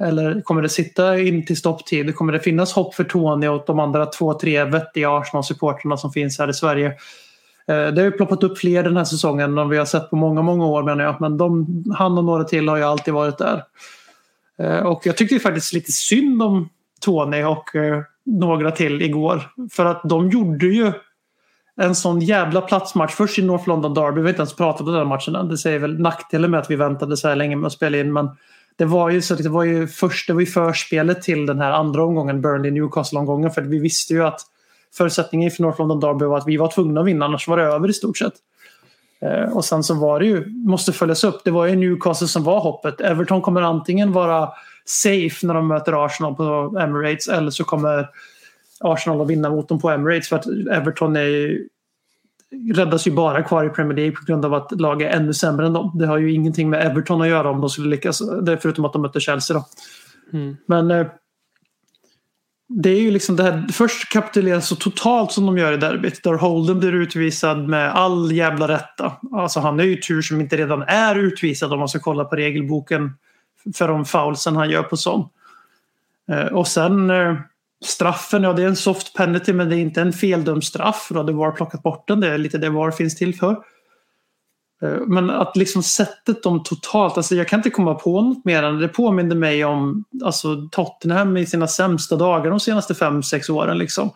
[0.00, 2.14] Eller kommer det sitta in till stopptid?
[2.14, 6.38] Kommer det finnas hopp för Tony och de andra två, tre vettiga Arsenal-supportrarna som finns
[6.38, 6.86] här i Sverige?
[7.68, 10.16] Eh, det har ju ploppat upp fler den här säsongen än vi har sett på
[10.16, 11.20] många, många år menar jag.
[11.20, 13.62] Men de, han och några till har ju alltid varit där.
[14.62, 16.68] Eh, och jag tyckte ju faktiskt lite synd om
[17.00, 17.64] Tony och
[18.26, 19.50] några till igår.
[19.72, 20.92] För att de gjorde ju
[21.78, 23.12] en sån jävla platsmatch.
[23.12, 25.48] Först i North London Derby, vi har inte ens pratat om den matchen än.
[25.48, 28.12] Det säger väl nackdelen med att vi väntade så här länge med att spela in.
[28.12, 28.30] Men
[28.76, 31.60] det var ju, så att det var ju först, det var ju förspelet till den
[31.60, 33.50] här andra omgången, Burnley-Newcastle-omgången.
[33.50, 34.40] För vi visste ju att
[34.96, 37.62] förutsättningen för North London Derby var att vi var tvungna att vinna, annars var det
[37.62, 38.34] över i stort sett.
[39.20, 42.44] Eh, och sen så var det ju, måste följas upp, det var ju Newcastle som
[42.44, 43.00] var hoppet.
[43.00, 44.48] Everton kommer antingen vara
[44.84, 48.08] safe när de möter Arsenal på Emirates eller så kommer
[48.80, 51.68] Arsenal att vinna mot dem på Emirates för att Everton är ju,
[52.74, 55.66] räddas ju bara kvar i Premier League på grund av att lag är ännu sämre
[55.66, 55.98] än dem.
[55.98, 58.84] Det har ju ingenting med Everton att göra om de skulle lyckas, det är förutom
[58.84, 59.64] att de möter Chelsea då.
[60.38, 60.56] Mm.
[60.66, 61.06] Men eh,
[62.68, 66.22] det är ju liksom det här, först kapitulerar så totalt som de gör i derbyt.
[66.22, 69.12] Där Holden blir utvisad med all jävla rätta.
[69.32, 72.36] Alltså han är ju tur som inte redan är utvisad om man ska kolla på
[72.36, 73.12] regelboken
[73.74, 75.28] för de foulsen han gör på sån.
[76.30, 77.34] Eh, Och sen eh,
[77.84, 81.08] straffen, ja det är en soft penalty men det är inte en feldömd straff.
[81.10, 83.56] Då hade VAR plockat bort den, det är lite det VAR finns till för.
[84.82, 88.62] Eh, men att liksom sättet de totalt, alltså jag kan inte komma på något mer
[88.62, 93.50] än det påminner mig om alltså, Tottenham i sina sämsta dagar de senaste fem sex
[93.50, 93.78] åren.
[93.78, 94.10] Liksom.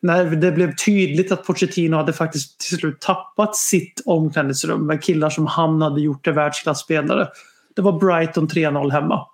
[0.00, 5.30] När det blev tydligt att Pochettino hade faktiskt till slut tappat sitt omklädningsrum med killar
[5.30, 7.28] som han hade gjort till världsklasspelare.
[7.76, 9.26] Det var Brighton 3-0 hemma.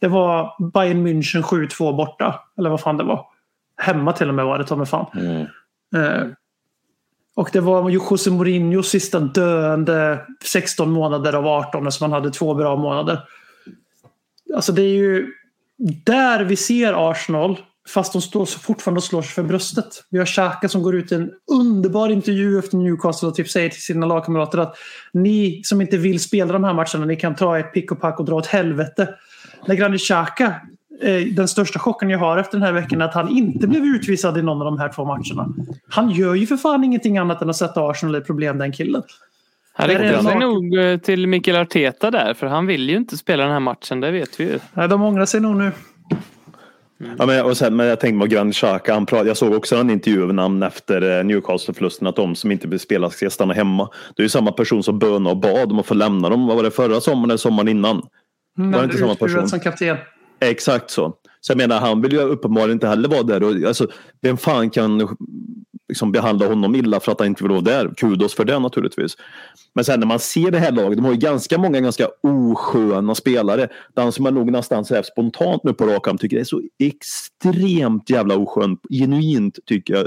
[0.00, 2.40] Det var Bayern München 7-2 borta.
[2.58, 3.26] Eller vad fan det var.
[3.76, 5.06] Hemma till och med var det, ta mig fan.
[5.96, 6.26] Eh,
[7.36, 12.54] och det var José Mourinhos sista döende 16 månader av 18 som han hade två
[12.54, 13.20] bra månader.
[14.54, 15.32] Alltså det är ju
[16.04, 20.04] där vi ser Arsenal fast de står så fortfarande och slår sig för bröstet.
[20.10, 23.68] Vi har Xhaka som går ut i en underbar intervju efter Newcastle och typ säger
[23.68, 24.76] till sina lagkamrater att
[25.12, 28.18] ni som inte vill spela de här matcherna, ni kan ta ett pick och pack
[28.18, 29.08] och dra åt helvete.
[29.66, 30.54] När Granit Xhaka,
[31.02, 33.84] eh, den största chocken jag har efter den här veckan är att han inte blev
[33.84, 35.48] utvisad i någon av de här två matcherna.
[35.88, 39.02] Han gör ju för fan ingenting annat än att sätta Arsenal i problem den killen.
[39.72, 42.96] Han Är det riktar sig nog eh, till Mikael Arteta där för han vill ju
[42.96, 44.58] inte spela den här matchen, det vet vi ju.
[44.74, 45.72] Nej, de ångrar sig nog nu.
[47.18, 48.94] Ja, men, och sen, men jag tänkte på Granit Xhaka.
[48.94, 52.52] Han prat, jag såg också en intervju av namn efter eh, Newcastle-förlusten att de som
[52.52, 53.90] inte vill spela ska stanna hemma.
[54.16, 56.46] Det är ju samma person som bönade och bad om att få lämna dem.
[56.46, 58.02] Vad var det förra sommaren eller sommaren innan?
[58.58, 59.48] Mm, Var det inte samma person?
[59.48, 59.96] som kapten.
[60.40, 61.16] Exakt så.
[61.40, 63.42] Så jag menar, han vill ju uppenbarligen inte heller vara där.
[63.42, 63.88] Och, alltså,
[64.22, 65.16] vem fan kan
[65.88, 67.94] liksom, behandla honom illa för att han inte vill vara där?
[67.96, 69.16] Kudos för det naturligtvis.
[69.74, 73.14] Men sen när man ser det här laget, de har ju ganska många ganska osköna
[73.14, 73.68] spelare.
[73.94, 76.62] Den som jag nog nästan så här spontant nu på rak arm tycker är så
[76.78, 78.76] extremt jävla oskön.
[78.90, 80.06] Genuint tycker jag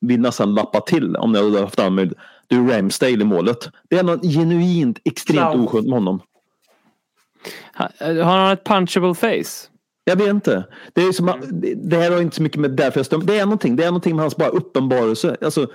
[0.00, 2.14] vill nästan lappa till om jag hade haft anmäld.
[2.46, 3.68] Det är Ramsdale i målet.
[3.90, 6.20] Det är något genuint extremt oskönt med honom.
[8.00, 9.68] Eh, Har han ett punchable face?
[10.04, 10.64] Jag vet inte.
[10.92, 13.24] Det, är som, det, det här har inte så mycket med därför jag stämmer.
[13.24, 13.76] Det är någonting.
[13.76, 15.36] Det är någonting med hans bara uppenbarelse.
[15.40, 15.66] Alltså,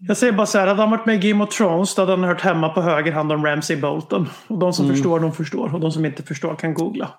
[0.00, 2.12] Jag säger bara så här, hade han varit med i Game of Thrones då hade
[2.12, 4.28] han hört hemma på höger hand om Ramsay Bolton.
[4.48, 4.96] Och de som Mm.
[4.96, 5.74] förstår, de förstår.
[5.74, 7.10] Och de som inte förstår kan googla.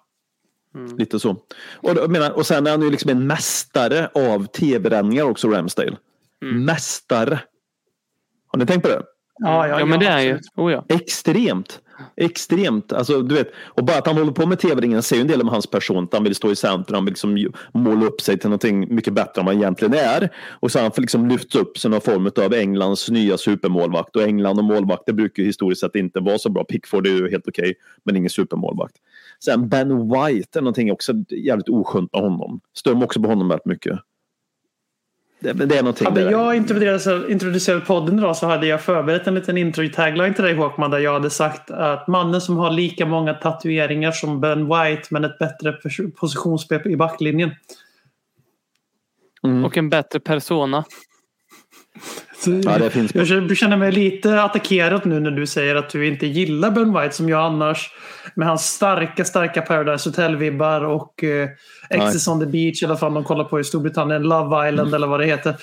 [0.97, 1.35] Lite så.
[1.75, 5.97] Och, då- menar, och sen är han ju liksom en mästare av tv-räddningar också, Ramsdale.
[6.45, 7.39] Mästare.
[8.47, 9.01] Har ni tänkt på det?
[9.39, 10.39] Ja, ja, Ja, men det är ju.
[10.55, 10.85] Oh, ja.
[10.89, 11.79] Extremt.
[12.15, 12.93] Extremt.
[12.93, 15.41] Alltså, du vet, och bara att han håller på med tv-ringen säger ju en del
[15.41, 16.03] om hans person.
[16.03, 16.95] Att han vill stå i centrum.
[16.95, 20.29] Han vill liksom måla upp sig till någonting mycket bättre än vad han egentligen är.
[20.59, 24.15] Och så har han får liksom lyfts upp som någon form av Englands nya supermålvakt.
[24.15, 26.63] Och England och målvakter brukar ju historiskt sett inte vara så bra.
[26.63, 28.95] Pickford är ju helt okej, men ingen supermålvakt.
[29.43, 32.59] Sen Ben White är någonting också jävligt oskönt med honom.
[32.77, 33.99] Stör mig också på honom väldigt mycket.
[35.41, 36.31] Det, det är någonting Hade där.
[36.31, 40.91] jag introducerat, introducerat podden idag så hade jag förberett en liten intro-tagline till dig Håkman
[40.91, 45.23] där jag hade sagt att mannen som har lika många tatueringar som Ben White men
[45.25, 45.73] ett bättre
[46.19, 47.51] positionsspel i backlinjen.
[49.65, 50.83] Och en bättre persona.
[52.45, 56.07] Ja, det finns jag känner- känner mig lite attackerad nu när du säger att du
[56.07, 57.89] inte gillar Ben White som jag annars
[58.35, 61.49] med hans starka, starka Paradise Hotel-vibbar och eh,
[61.89, 65.07] Exes on the Beach eller vad fan de kollar på i Storbritannien, Love Island eller
[65.07, 65.55] vad det heter.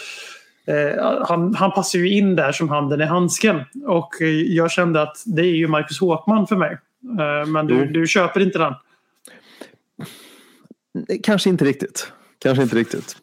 [0.66, 3.60] Eh, han, han passar ju in där som handen i handsken.
[3.86, 6.78] Och eh, jag kände att det är ju Marcus Håkman för mig.
[7.20, 7.86] Eh, men du, Jo.
[7.92, 8.74] du köper inte den.
[11.22, 12.12] Kanske inte riktigt.
[12.38, 13.16] Kanske inte riktigt.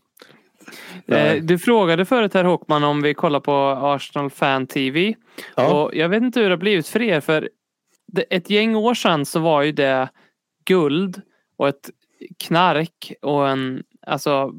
[1.07, 5.15] Eh, Du frågade förut här Håkman om vi kollar på Arsenal Fan TV.
[5.55, 5.73] Ja.
[5.73, 7.19] Och jag vet inte hur det har blivit för er.
[7.21, 7.49] För
[8.29, 10.09] ett gäng år sedan så var ju det
[10.65, 11.21] guld
[11.57, 11.89] och ett
[12.39, 13.83] knark och en...
[14.07, 14.51] Alltså,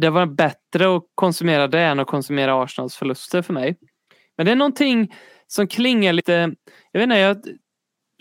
[0.00, 3.76] det var bättre att konsumera det än att konsumera Arsenals förluster för mig.
[4.36, 5.14] Men det är någonting
[5.46, 6.54] som klingar lite...
[6.92, 7.36] Jag vet inte, jag,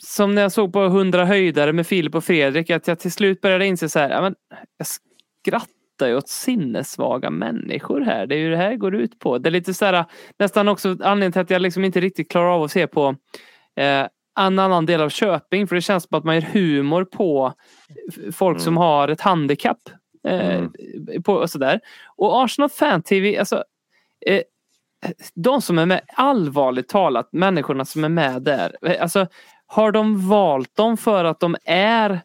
[0.03, 3.41] som när jag såg på 100 höjdare med Filip och Fredrik, att jag till slut
[3.41, 4.35] började inse så här, ja, men
[4.77, 8.27] jag skrattar ju åt sinnessvaga människor här.
[8.27, 9.37] Det är ju det här det går ut på.
[9.37, 10.05] Det är lite så här,
[10.39, 13.15] nästan också anledningen till att jag liksom inte riktigt klarar av att se på
[13.75, 17.53] eh, en annan del av Köping, för det känns som att man gör humor på
[18.33, 19.89] folk som har ett handikapp.
[20.27, 20.63] Eh,
[21.23, 21.79] på, och, sådär.
[22.15, 23.63] och Arsenal Fan TV, alltså
[24.25, 24.41] eh,
[25.33, 29.27] de som är med, allvarligt talat, människorna som är med där, eh, alltså
[29.65, 32.21] har de valt dem för att de är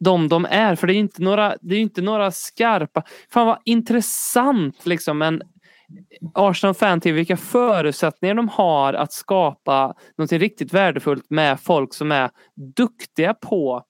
[0.00, 0.74] de de är?
[0.74, 5.42] För det är inte några, det är inte några skarpa, fan vad intressant liksom en
[6.34, 12.12] Arsenal Fan TV, vilka förutsättningar de har att skapa något riktigt värdefullt med folk som
[12.12, 12.30] är
[12.76, 13.84] duktiga på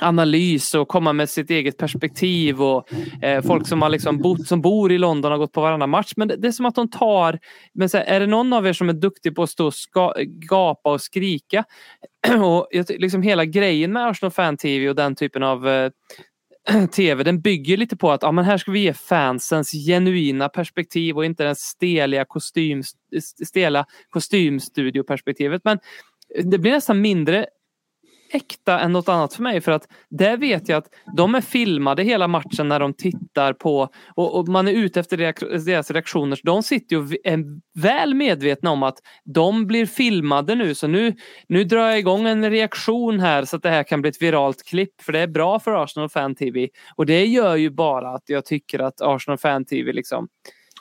[0.00, 4.60] analys och komma med sitt eget perspektiv och eh, folk som har liksom bott, som
[4.60, 6.12] bor i London har gått på varannan match.
[6.16, 7.38] Men det, det är som att de tar,
[7.74, 9.74] men så här, är det någon av er som är duktig på att stå och
[9.74, 10.14] ska,
[10.50, 11.64] gapa och skrika?
[12.42, 15.90] och liksom hela grejen med Arsenal Fan TV och den typen av eh,
[16.92, 21.16] tv, den bygger lite på att ja, men här ska vi ge fansens genuina perspektiv
[21.16, 22.82] och inte den steliga kostym,
[23.46, 25.62] stela kostymstudioperspektivet.
[25.64, 25.78] Men
[26.44, 27.46] det blir nästan mindre
[28.34, 32.02] äkta än något annat för mig för att där vet jag att de är filmade
[32.02, 35.16] hela matchen när de tittar på och, och man är ute efter
[35.66, 36.40] deras reaktioner.
[36.42, 37.44] De sitter ju är
[37.80, 41.16] väl medvetna om att de blir filmade nu så nu,
[41.48, 44.64] nu drar jag igång en reaktion här så att det här kan bli ett viralt
[44.64, 48.24] klipp för det är bra för Arsenal Fan TV och det gör ju bara att
[48.26, 50.28] jag tycker att Arsenal Fan TV liksom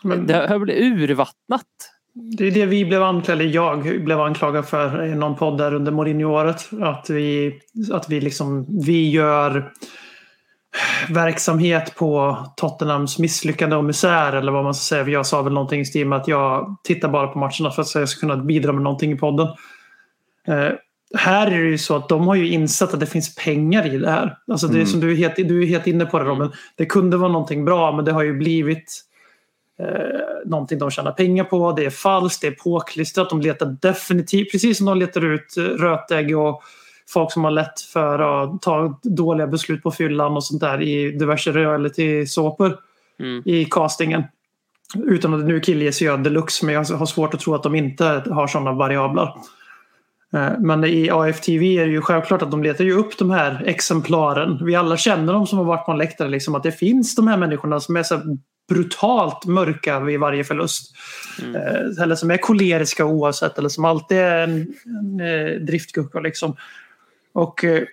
[0.03, 1.67] Men det har blivit urvattnat.
[2.13, 5.73] Det är det vi blev anklagade, eller jag blev anklagad för i någon podd där
[5.73, 6.69] under Mourinho-året.
[6.81, 7.59] Att vi,
[7.91, 9.71] att vi liksom, vi gör
[11.09, 15.07] verksamhet på Tottenhams misslyckande och misär eller vad man ska säga.
[15.07, 17.95] Jag sa väl någonting i stil med att jag tittar bara på matcherna för att
[17.95, 19.47] jag ska kunna bidra med någonting i podden.
[20.47, 20.69] Eh,
[21.17, 23.97] här är det ju så att de har ju insett att det finns pengar i
[23.97, 24.37] det här.
[24.47, 26.51] Alltså det är som du är helt, du är helt inne på det Robin.
[26.75, 29.03] Det kunde vara någonting bra men det har ju blivit
[29.79, 29.85] eh,
[30.45, 31.71] någonting de tjänar pengar på.
[31.71, 33.29] Det är falskt, det är påklistrat.
[33.29, 36.63] De letar definitivt, precis som de letar ut eh, rötägg och
[37.09, 41.11] folk som har lätt för att ta dåliga beslut på fyllan och sånt där i
[41.11, 42.77] diverse reality-såpor
[43.19, 43.41] Mm.
[43.45, 44.23] i castingen.
[45.05, 48.23] Utan att nu killges jag deluxe men jag har svårt att tro att de inte
[48.29, 49.35] har sådana variabler.
[50.33, 53.63] Eh, Men i AFTV är det ju självklart att de letar ju upp de här
[53.65, 54.65] exemplaren.
[54.65, 56.29] Vi alla känner dem som har varit på en läktare.
[56.29, 58.21] Liksom, att det finns de här människorna som är så
[58.69, 60.95] brutalt mörka vid varje förlust.
[61.55, 63.57] Eh, Eller som är koleriska oavsett.
[63.57, 66.19] Eller som alltid är en, en eh, driftgucka.
[66.19, 66.55] Liksom.
[67.33, 67.83] Och eh,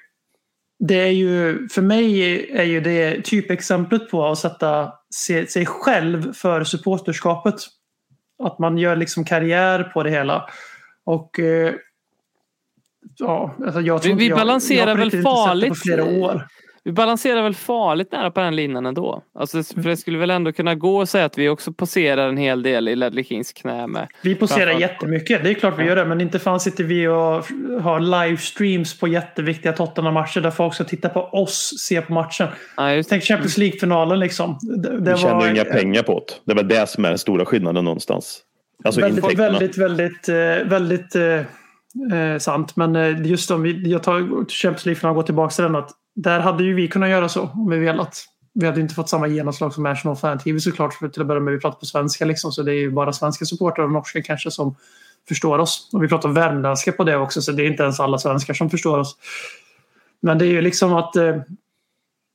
[0.79, 2.21] det är ju, för mig
[2.53, 4.93] är ju det typexemplet på att sätta
[5.49, 7.55] sig själv för supporterskapet.
[8.43, 10.51] Att man gör liksom karriär på det hela.
[11.05, 11.41] Och
[13.17, 16.47] ja, alltså jag tror Vi- vi jag, balanserar jag på väl farligt, på flera år.
[16.85, 19.23] Vi balanserar väl farligt nära på den linan ändå.
[19.35, 22.37] Alltså, för det skulle väl ändå kunna gå att säga att vi också poserar en
[22.37, 24.09] hel del i Ledley Kings knä med.
[24.23, 26.05] Vi poserar Framförallt- jättemycket, det är klart vi gör det.
[26.05, 27.45] Men inte fan sitter vi och
[27.83, 32.49] har livestreams på jätteviktiga Tottenham-matcher där folk ska titta på oss se på matchen.
[32.77, 34.59] Ja, just, Tänk Champions League-finalen liksom.
[34.63, 36.35] Det, det Vi tjänar var inga pengar på det.
[36.45, 38.43] Det är väl det som är den stora skillnaden någonstans.
[38.85, 39.51] Alltså väldigt, intäkterna.
[39.51, 42.77] väldigt, väldigt, eh, väldigt eh, eh, sant.
[42.77, 45.77] Men eh, just om vi, jag tar Champions League-finalen och går tillbaka till den.
[45.77, 45.91] Att
[46.23, 48.25] där hade ju vi kunnat göra så om vi velat.
[48.55, 50.95] Vi hade inte fått samma genomslag som National Fan TV såklart.
[50.95, 52.53] För till att börja med, vi pratar på svenska liksom.
[52.53, 54.77] Så det är ju bara svenska supportrar och norska kanske som
[55.29, 55.91] förstår oss.
[55.93, 57.43] Och vi pratar värmländska på det också.
[57.43, 59.17] Så det är inte ens alla svenskar som förstår oss.
[60.23, 61.37] Men det är ju liksom att eh,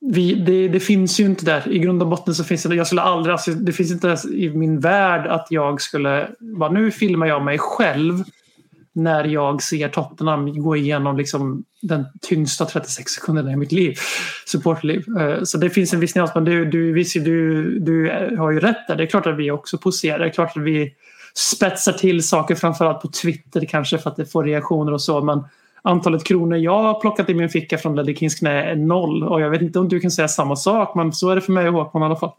[0.00, 1.68] vi, det, det finns ju inte där.
[1.68, 4.24] I grund och botten så finns det Jag skulle aldrig, alltså, det finns inte ens
[4.24, 6.28] i min värld att jag skulle...
[6.38, 8.24] Bara, nu filmar jag mig själv
[8.96, 13.94] när jag ser Tottenham gå igenom liksom den tyngsta 36 sekunderna i mitt liv.
[14.46, 15.04] Supportliv.
[15.18, 16.30] Eh, så det finns en viss nyans.
[16.34, 18.96] Men du, du, visst, du, du har ju rätt där.
[18.96, 20.18] Det är klart att vi också poserar.
[20.18, 20.92] Det är klart att vi
[21.34, 25.22] spetsar till saker framförallt på Twitter kanske för att det får reaktioner och så.
[25.22, 25.44] Men
[25.82, 29.22] antalet kronor jag har plockat i min ficka från Ledder Kings knä är noll.
[29.24, 31.52] Och jag vet inte om du kan säga samma sak men så är det för
[31.52, 32.32] mig och Håkman i alla fall.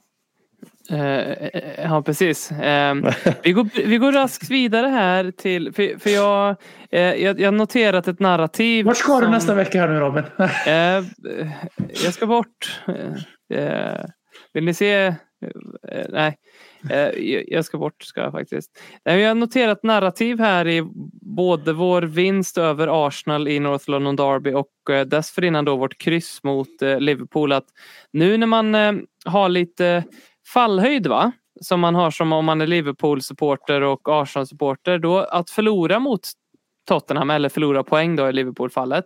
[0.90, 1.50] Eh,
[1.84, 2.52] ja, precis.
[2.52, 2.96] Eh,
[3.44, 6.56] vi, går, vi går raskt vidare här till, för, för jag,
[6.92, 8.86] eh, jag, jag noterat ett narrativ.
[8.86, 10.24] Vart ska du som- nästa vecka här nu Robin?
[10.68, 11.04] Eh,
[12.06, 12.82] jag ska bort.
[12.88, 14.06] Eh, eh,
[14.54, 14.94] vill ni se?
[15.06, 16.38] Eh, nej,
[16.90, 17.10] eh,
[17.48, 18.72] jag- ska bort ska jag faktiskt.
[19.06, 20.84] Nej, Jag har noterat narrativ här i
[21.22, 26.44] både vår vinst över Arsenal i North London Derby och eh, dessförinnan då vårt kryss
[26.44, 27.52] mot eh, Liverpool.
[27.52, 27.66] Att
[28.14, 28.94] nu när man eh,
[29.26, 30.04] har lite
[30.54, 31.32] fallhöjd va?
[31.62, 35.00] Som man har som om man är Liverpool-supporter och Arsenal-supporter.
[35.00, 36.22] Då att förlora mot
[36.88, 39.06] Tottenham eller förlora poäng då i Liverpool-fallet.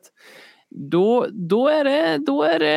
[0.75, 2.75] Då, då, är det, då är det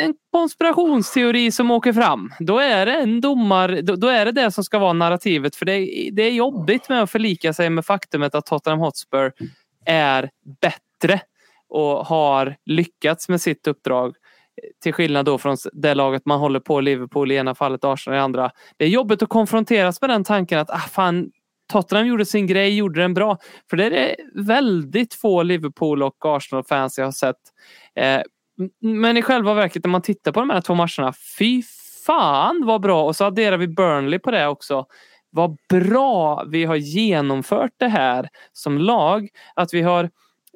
[0.00, 2.32] en konspirationsteori som åker fram.
[2.40, 5.56] Då är det en domar, då, då är det det som ska vara narrativet.
[5.56, 9.32] För det, det är jobbigt med att förlika sig med faktumet att Tottenham Hotspur
[9.84, 10.30] är
[10.60, 11.20] bättre
[11.68, 14.14] och har lyckats med sitt uppdrag.
[14.82, 18.20] Till skillnad då från det laget man håller på, Liverpool i ena fallet, Arsenal i
[18.20, 18.50] andra.
[18.76, 21.30] Det är jobbigt att konfronteras med den tanken att ah, fan,
[21.72, 23.38] Tottenham gjorde sin grej, gjorde den bra.
[23.70, 27.36] För det är det väldigt få Liverpool och Arsenal-fans jag har sett.
[27.94, 28.20] Eh,
[28.80, 31.62] men i själva verket när man tittar på de här två matcherna, fy
[32.06, 33.04] fan vad bra!
[33.04, 34.86] Och så adderar vi Burnley på det också.
[35.30, 39.28] Vad bra vi har genomfört det här som lag.
[39.54, 40.10] Att vi har Eh,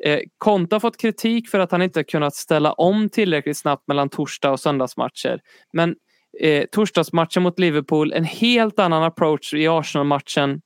[0.04, 4.08] Eh, Konta har fått kritik för att han inte kunnat ställa om tillräckligt snabbt mellan
[4.08, 5.40] torsdag och söndagsmatcher.
[5.72, 5.96] Men
[6.40, 10.60] eh, torsdagsmatchen mot Liverpool, en helt annan approach i Arsenal-matchen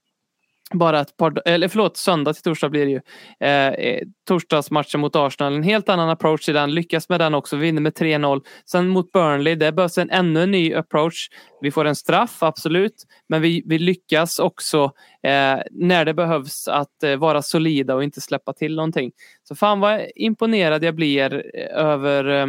[0.74, 3.00] bara ett par, eller förlåt, söndag till torsdag blir det ju.
[3.40, 6.74] Eh, eh, torsdagsmatchen mot Arsenal, en helt annan approach i den.
[6.74, 8.40] Lyckas med den också, vinner med 3-0.
[8.64, 11.28] Sen mot Burnley, det behövs en ännu en ny approach.
[11.60, 13.04] Vi får en straff, absolut.
[13.28, 14.84] Men vi, vi lyckas också
[15.22, 19.12] eh, när det behövs att eh, vara solida och inte släppa till någonting.
[19.48, 22.46] Så fan vad imponerad jag blir eh, över, eh,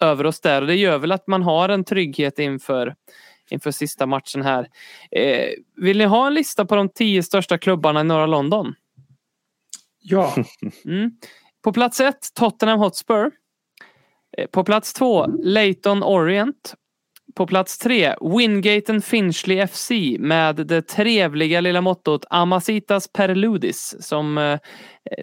[0.00, 0.60] över oss där.
[0.60, 2.94] Och det gör väl att man har en trygghet inför
[3.50, 4.68] inför sista matchen här.
[5.10, 8.74] Eh, vill ni ha en lista på de tio största klubbarna i norra London?
[10.00, 10.34] Ja.
[10.84, 11.10] Mm.
[11.64, 13.30] På plats ett, Tottenham Hotspur.
[14.38, 16.74] Eh, på plats två, Leighton Orient.
[17.34, 24.58] På plats tre, Wingate Finchley FC med det trevliga lilla mottot Amasitas Perludis som eh,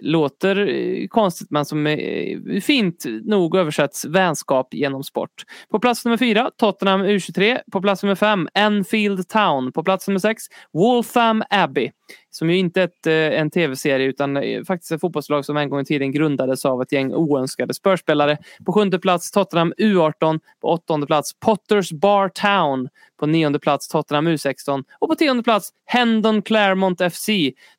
[0.02, 5.44] låter eh, konstigt men som är fint nog översätts vänskap genom sport.
[5.70, 7.58] På plats nummer fyra, Tottenham U23.
[7.72, 9.72] På plats nummer fem, Enfield Town.
[9.72, 11.90] På plats nummer sex, Waltham Abbey.
[12.30, 15.80] Som ju inte är ett, eh, en tv-serie utan faktiskt ett fotbollslag som en gång
[15.80, 18.38] i tiden grundades av ett gäng oönskade spörspelare.
[18.66, 20.40] På sjunde plats Tottenham U18.
[20.60, 22.88] På åttonde plats Potters Bar Town.
[23.16, 27.26] På nionde plats Tottenham U16 och på tionde plats Hendon Claremont FC.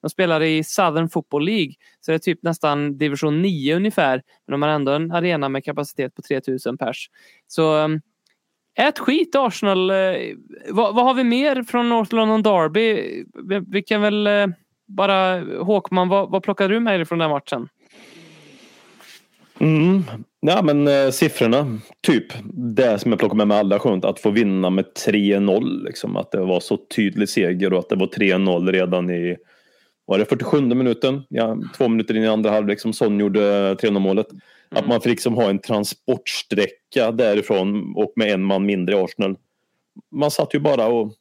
[0.01, 1.73] De spelar i Southern Football League.
[1.99, 4.23] Så det är typ nästan division 9 ungefär.
[4.47, 7.09] Men de har ändå en arena med kapacitet på 3000 pers.
[7.47, 9.89] Så ett ät skit Arsenal.
[9.89, 9.95] Eh,
[10.69, 12.93] vad, vad, har vi mer från North London Derby?
[13.43, 14.47] Vi, vi kan väl eh,
[14.85, 17.69] bara Håkman, vad, vad plockade du med dig från den matchen?
[19.59, 20.03] Mm.
[20.49, 24.29] Ja men eh, siffrorna, typ det som jag plockar med mig allra skönt att få
[24.29, 25.83] vinna med 3-0.
[25.85, 29.37] Liksom, att det var så tydlig seger och att det var 3-0 redan i
[30.05, 33.99] var det 47 minuten, ja, två minuter in i andra halvlek som Son gjorde 3-0
[33.99, 34.31] målet.
[34.31, 34.41] Mm.
[34.69, 39.37] Att man fick liksom ha en transportsträcka därifrån och med en man mindre i Arsenal.
[40.11, 41.13] Man satt ju bara och...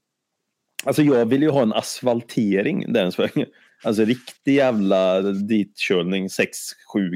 [0.85, 3.45] Alltså jag vill ju ha en asfaltering där en sväng.
[3.85, 6.47] Alltså riktig jävla ditkörning, 6-7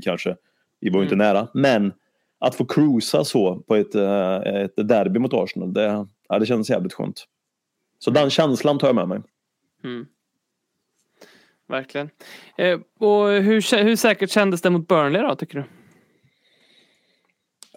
[0.02, 0.36] kanske.
[0.80, 1.26] Vi var ju inte mm.
[1.26, 1.48] nära.
[1.54, 1.92] Men
[2.40, 6.70] att få cruisa så på ett, eh, ett derby mot Arsenal, det, ja, det känns
[6.70, 7.24] jävligt skönt.
[7.98, 9.20] Så den känslan tar jag med mig.
[9.84, 10.06] Mm.
[11.68, 12.10] Verkligen.
[12.58, 15.64] Eh, och hur, hur säkert kändes det mot Burnley då, tycker du?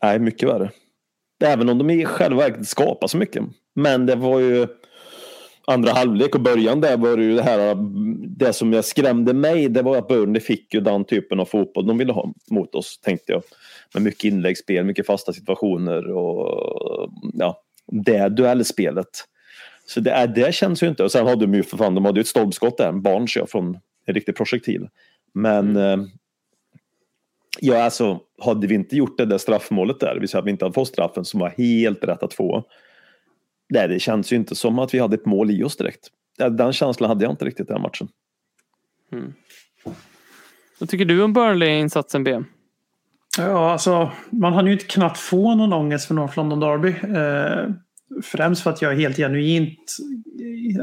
[0.02, 0.72] Nej, mycket värre.
[1.44, 3.44] Även om de i själva verket skapar så mycket.
[3.74, 4.68] Men det var ju
[5.68, 7.76] andra halvlek och början där var det ju det här.
[8.38, 11.88] Det som jag skrämde mig det var att Burnley fick ju den typen av fotboll
[11.88, 13.44] de ville ha mot oss tänkte jag.
[13.94, 19.28] Med mycket inläggsspel, mycket fasta situationer och ja, det duellspelet.
[19.86, 21.04] Så det, det känns ju inte.
[21.04, 23.36] Och sen hade de ju för fan, de hade ju ett stolpskott där, en Barnes
[23.36, 24.90] ja, från en riktig projektil.
[25.34, 26.00] Men mm.
[26.00, 26.08] eh,
[27.60, 30.66] ja, alltså hade vi inte gjort det där straffmålet där, vi säger att vi inte
[30.66, 32.64] hade fått straffen som var helt rätt att få.
[33.70, 36.08] Nej, det känns ju inte som att vi hade ett mål i oss direkt.
[36.38, 38.08] Den känslan hade jag inte riktigt den matchen.
[39.12, 39.34] Mm.
[40.80, 42.44] Vad tycker du om Burnley-insatsen B?
[43.38, 46.90] Ja, alltså man hann ju inte knappt få någon ångest för North London Derby.
[47.18, 47.76] Eh,
[48.24, 49.98] främst för att jag är helt genuint,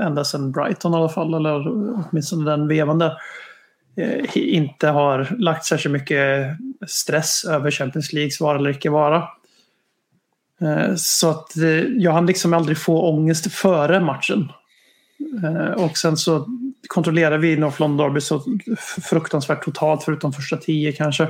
[0.03, 1.69] ända sedan Brighton i alla fall, eller
[2.11, 3.13] åtminstone den vevan där,
[3.97, 6.47] eh, inte har lagt särskilt mycket
[6.87, 9.29] stress över Champions Leagues vara eller icke vara.
[10.61, 14.53] Eh, så att eh, jag hann liksom aldrig få ångest före matchen.
[15.45, 16.47] Eh, och sen så
[16.89, 18.43] kontrollerade vi North London Derby så
[19.11, 21.29] fruktansvärt totalt förutom första tio kanske.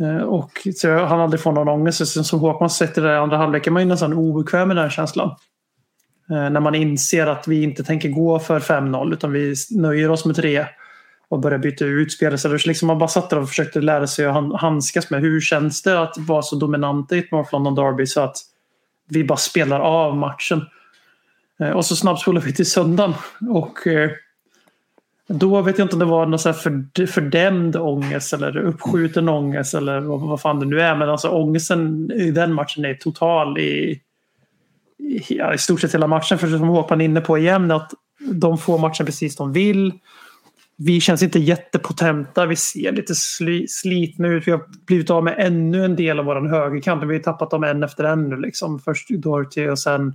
[0.00, 2.06] Eh, och så jag hann aldrig få någon ångest.
[2.06, 5.28] Sen som Håkman sett i det andra halvlek man är nästan obekväm med den känslan.
[6.30, 10.24] Eh, när man inser att vi inte tänker gå för 5-0 utan vi nöjer oss
[10.24, 10.66] med 3
[11.28, 12.38] och börjar byta ut spelare.
[12.38, 15.82] Så liksom man bara satt där och försökte lära sig att handskas med hur känns
[15.82, 18.36] det att vara så dominanta i ett North London Derby så att
[19.08, 20.62] vi bara spelar av matchen.
[21.60, 23.14] Eh, och så snabbspolar vi till söndagen.
[23.50, 23.78] Och
[25.28, 29.74] då vet jag inte om det var någon så här fördämd ångest eller uppskjuten ångest
[29.74, 30.96] eller vad, fan det nu är.
[30.96, 34.00] Men alltså ångesten i den matchen är total i,
[34.98, 36.38] i, ja, i stort sett hela matchen.
[36.38, 37.92] För som Håkan är inne på igen att
[38.32, 39.92] de får matchen precis de vill
[40.76, 42.46] vi känns inte jättepotenta.
[42.46, 44.46] Vi ser lite sli, slitna ut.
[44.46, 47.04] Vi har blivit av med ännu en del av vår högerkant.
[47.04, 48.36] Vi har tappat dem en efter en nu.
[48.36, 48.80] Liksom.
[48.80, 50.14] Först Doherty och sen eh,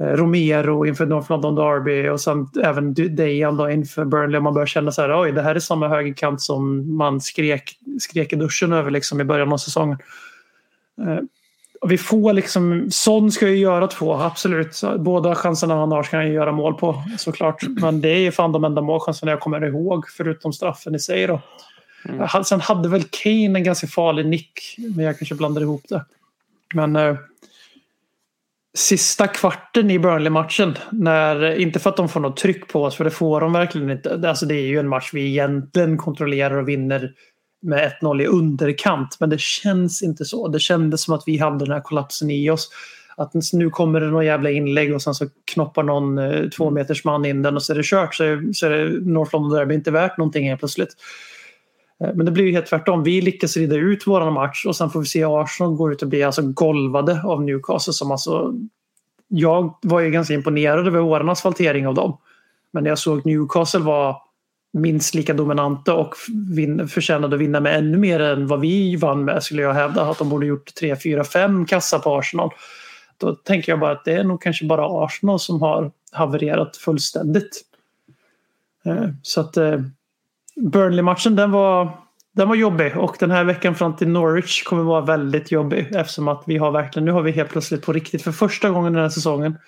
[0.00, 4.40] Romero inför North London Derby och sen även Dejan då inför Burnley.
[4.40, 8.32] Man börjar känna så här, oj det här är samma högerkant som man skrek, skrek
[8.32, 9.98] i duschen över liksom, i början av säsongen.
[11.00, 11.18] Eh,
[11.86, 14.80] vi får liksom, Son ska ju göra två, absolut.
[14.98, 17.62] Båda chanserna han har ska han ju göra mål på såklart.
[17.80, 21.26] Men det är ju fan de enda målchanserna jag kommer ihåg förutom straffen i sig
[21.26, 21.40] då.
[22.04, 22.44] Mm.
[22.44, 26.04] Sen hade väl Kane en ganska farlig nick, men jag kanske blandar ihop det.
[26.74, 27.16] Men eh,
[28.78, 33.04] sista kvarten i Burnley-matchen, när, inte för att de får något tryck på oss, för
[33.04, 34.28] det får de verkligen inte.
[34.28, 37.12] Alltså det är ju en match vi egentligen kontrollerar och vinner
[37.62, 40.48] med 1-0 i underkant, men det känns inte så.
[40.48, 42.70] Det kändes som att vi hade den här kollapsen i oss.
[43.16, 47.04] Att nu kommer det någon jävla inlägg och sen så knoppar någon eh, två meters
[47.04, 49.58] man in den och så är det kört så är, så är det North London
[49.58, 50.94] Derby inte värt någonting helt plötsligt.
[52.04, 53.02] Eh, men det blir ju helt tvärtom.
[53.02, 56.08] Vi lyckas rida ut våran match och sen får vi se Arsenal gå ut och
[56.08, 58.54] bli alltså golvade av Newcastle som alltså
[59.28, 62.18] jag var ju ganska imponerad över vår asfaltering av dem.
[62.70, 64.22] Men när jag såg Newcastle var
[64.72, 66.14] minst lika dominanta och
[66.54, 70.02] vin, förtjänade att vinna med ännu mer än vad vi vann med skulle jag hävda.
[70.02, 72.50] Att de borde gjort 3, 4, 5 kassa på Arsenal.
[73.16, 77.64] Då tänker jag bara att det är nog kanske bara Arsenal som har havererat fullständigt.
[78.84, 79.80] Eh, så att eh,
[80.60, 81.90] Burnley-matchen den var,
[82.36, 86.28] den var jobbig och den här veckan fram till Norwich kommer vara väldigt jobbig eftersom
[86.28, 89.02] att vi har verkligen, nu har vi helt plötsligt på riktigt för första gången den
[89.02, 89.58] här säsongen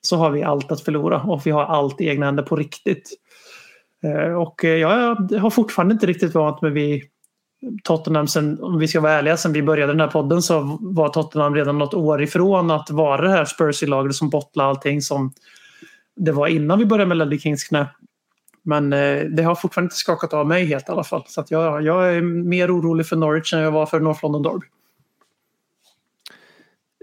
[0.00, 3.10] så har vi allt att förlora och vi har allt i egna händer på riktigt.
[4.04, 7.02] Eh, och eh, jag har fortfarande inte riktigt vant mig vid
[7.84, 11.08] Tottenham, sen, om vi ska vara ärliga, sen vi började den här podden så var
[11.08, 15.32] Tottenham redan något år ifrån att vara det här Spursy-laget som bottlar allting som
[16.16, 17.86] det var innan vi började med Ledley Kings knä.
[18.66, 21.24] Men eh, det har fortfarande inte skakat av mig helt i alla fall.
[21.26, 24.66] Så jag, jag är mer orolig för Norwich än jag var för North London Derby.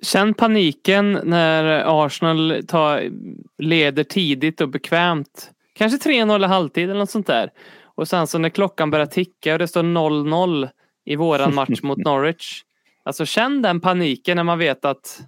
[0.02, 3.10] Känn paniken när Arsenal tar,
[3.58, 5.52] leder tidigt och bekvämt.
[5.74, 7.50] Kanske 3-0 i halvtid eller något sånt där.
[7.96, 10.70] Och sen så när klockan börjar ticka och det står 0-0
[11.06, 12.64] i våran match mot Norwich.
[13.04, 15.22] Alltså känn den paniken när man vet att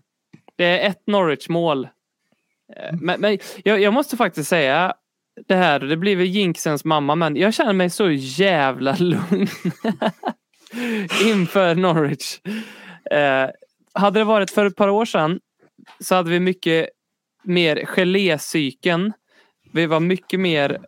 [0.56, 1.84] det är ett Norwich-mål.
[2.76, 4.94] Eh, men, men jag, jag, måste faktiskt säga
[5.48, 9.48] det här, det blir väl jinxens mamma, men jag känner mig så jävla lugn
[11.26, 12.40] inför Norwich.
[13.12, 13.50] Eh,
[13.94, 15.40] hade det varit för ett par år sedan
[16.00, 16.90] så hade vi mycket
[17.44, 19.14] mer gelécykeln.
[19.74, 20.80] Vi var mycket mer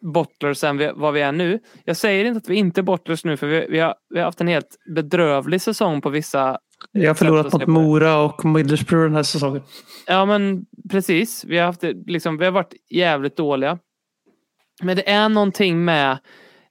[0.00, 1.58] bottlers än vad vi är nu.
[1.84, 4.24] Jag säger inte att vi inte är bottlers nu för vi, vi, har, vi har
[4.24, 6.58] haft en helt bedrövlig säsong på vissa
[6.92, 9.62] vi har förlorat mot Mora och Middlesbrough den här säsongen.
[10.06, 11.44] Ja men precis.
[11.44, 13.78] Vi har, haft, liksom, vi har varit jävligt dåliga.
[14.82, 16.10] Men det är någonting med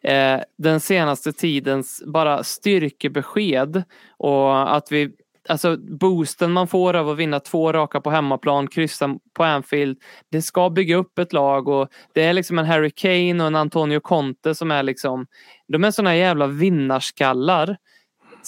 [0.03, 3.84] eh, den senaste tidens bara styrkebesked
[4.18, 5.12] och att vi
[5.49, 9.97] alltså boosten man får av att vinna två raka på hemmaplan, kryssa på Anfield.
[10.32, 13.55] Det ska bygga upp ett lag och det är liksom en Harry Kane och en
[13.55, 15.28] Antonio Conte som är liksom,
[15.68, 17.78] de är såna jävla vinnarskallar.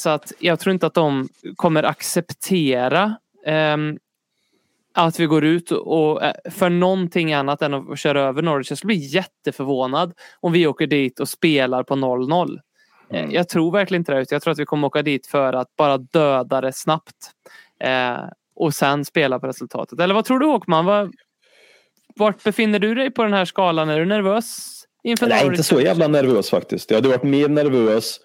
[0.02, 4.00] Så att jag tror inte att de kommer acceptera um,
[4.94, 8.72] att vi går ut och eh, för någonting annat än att köra över Norwich.
[8.72, 12.60] Jag skulle bli jätteförvånad om vi åker dit och spelar på 0-0.
[13.10, 13.32] Eh, mm.
[13.32, 14.32] Jag tror verkligen inte det.
[14.32, 17.32] Jag tror att vi kommer åka dit för att bara döda det snabbt.
[17.80, 18.20] Eh,
[18.56, 20.00] och sen spela på resultatet.
[20.00, 20.86] Eller vad tror du Håkman?
[20.86, 21.12] Var,
[22.16, 23.90] vart befinner du dig på den här skalan?
[23.90, 24.81] Är du nervös?
[25.04, 26.92] Inför Nej, inte så jävla nervös faktiskt.
[26.92, 28.20] Jag hade varit mer nervös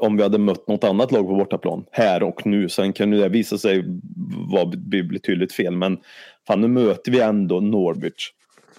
[0.00, 2.68] om vi hade mött något annat lag på bortaplan här och nu.
[2.68, 3.84] Sen kan det visa sig
[4.52, 4.66] vara
[5.10, 5.76] betydligt fel.
[5.76, 5.98] Men
[6.46, 8.30] fan, nu möter vi ändå Norwich.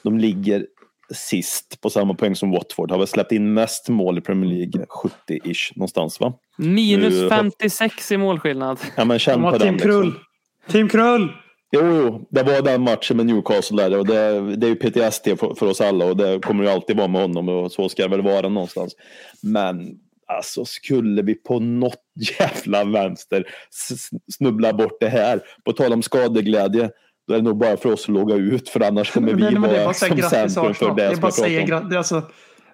[0.04, 0.66] De ligger
[1.14, 2.92] sist på samma poäng som Watford.
[2.92, 4.86] Har väl släppt in mest mål i Premier League,
[5.28, 6.34] 70-ish någonstans va?
[6.58, 8.80] Minus nu, 56 i målskillnad.
[8.96, 9.60] Ja men känn på den.
[9.60, 10.06] Team Krull.
[10.06, 10.24] Liksom.
[10.72, 11.30] Team Krull!
[11.72, 15.40] Jo, jo, det var den matchen med Newcastle där och det, det är ju PTSD
[15.40, 18.04] för, för, oss alla och det kommer ju alltid vara med honom och så ska
[18.04, 18.96] det väl vara någonstans.
[19.42, 22.04] Men alltså skulle vi på något
[22.40, 23.44] jävla vänster
[24.38, 26.90] snubbla bort det här, på tal om skadeglädje,
[27.28, 29.94] då är det nog bara för oss att logga ut för annars kommer vi vara
[29.94, 31.98] som centrum för det, det som jag pratar om.
[31.98, 32.22] Alltså,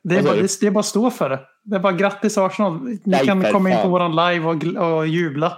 [0.04, 1.40] det, är bara, det är bara att stå för det.
[1.64, 2.84] Det är bara grattis Arsenal.
[2.84, 5.58] Ni Nej, kan komma in på våran live och, och jubla.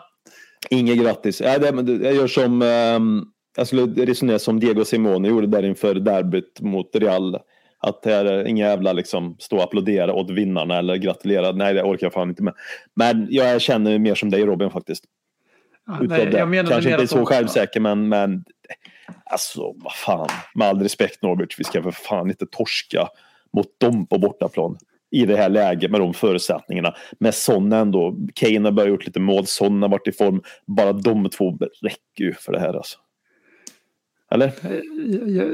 [0.70, 1.42] Inget grattis.
[1.42, 5.96] Ja, det, jag gör som, um, jag skulle resonera som Diego Simone gjorde där inför
[5.96, 7.40] derbyt mot Real.
[7.82, 11.52] Att det är inga jävla liksom stå och applådera åt vinnarna eller gratulera.
[11.52, 12.54] Nej, det orkar jag fan inte med.
[12.96, 15.04] Men jag känner mer som dig Robin faktiskt.
[15.88, 18.44] Ja, nej, jag Kanske inte så självsäker men, men
[19.26, 20.30] alltså vad fan.
[20.56, 23.08] Med all respekt Norbert, vi ska för fan inte torska
[23.54, 24.78] mot dem på bortaplan
[25.12, 26.94] i det här läget med de förutsättningarna.
[27.20, 30.42] Med Son ändå, Kane har börjat gjort lite mål, Son har varit i form.
[30.66, 32.98] Bara de två räcker ju för det här alltså.
[34.32, 34.52] Eller?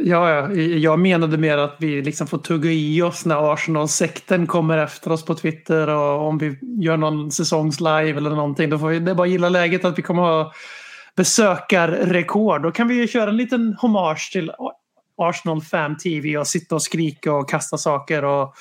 [0.03, 4.77] Ja, ja, jag menade mer att vi liksom får tugga i oss när Arsenal-sekten kommer
[4.77, 8.69] efter oss på Twitter och om vi gör någon säsongslive eller någonting.
[8.69, 10.53] Då får vi, det är bara gilla läget att vi kommer ha
[11.15, 12.61] besökarrekord.
[12.61, 14.51] Då kan vi ju köra en liten hommage till
[15.17, 18.55] Arsenal Fan TV och sitta och skrika och kasta saker och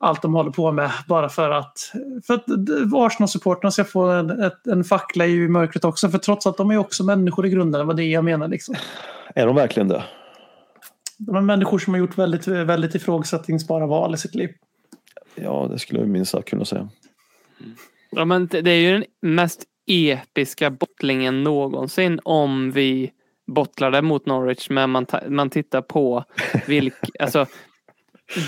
[0.00, 1.92] allt de håller på med bara för att,
[2.26, 2.44] för att
[2.92, 6.08] Arsenal-supportrarna ska få en, ett, en fackla i mörkret också.
[6.08, 8.48] För trots att de är också människor i grunden, det var det jag menar.
[8.48, 8.74] Liksom.
[9.34, 10.04] Är de verkligen det?
[11.18, 14.50] De är människor som har gjort väldigt, väldigt ifrågasättningsbara val i sitt liv.
[15.34, 16.88] Ja, det skulle jag minst sagt kunna säga.
[18.10, 23.10] Ja, men det är ju den mest episka bottlingen någonsin om vi
[23.46, 24.70] bottlade mot Norwich.
[24.70, 26.24] Men man, man tittar på
[26.66, 27.46] vilk, alltså,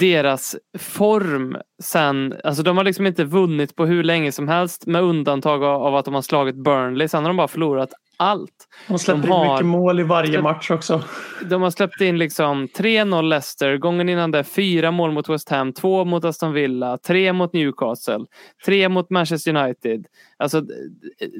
[0.00, 2.34] deras form sen.
[2.44, 6.04] Alltså de har liksom inte vunnit på hur länge som helst med undantag av, att
[6.04, 7.08] de har slagit Burnley.
[7.08, 8.50] Sen har de bara förlorat allt.
[8.88, 11.02] De släpper De in har- mycket mål i varje släpp- match också.
[11.50, 15.72] De har släppt in liksom 3-0 Leicester, gången innan det fyra mål mot West Ham,
[15.72, 18.24] två mot Aston Villa, tre mot Newcastle,
[18.66, 20.06] tre mot Manchester United.
[20.36, 20.62] Alltså,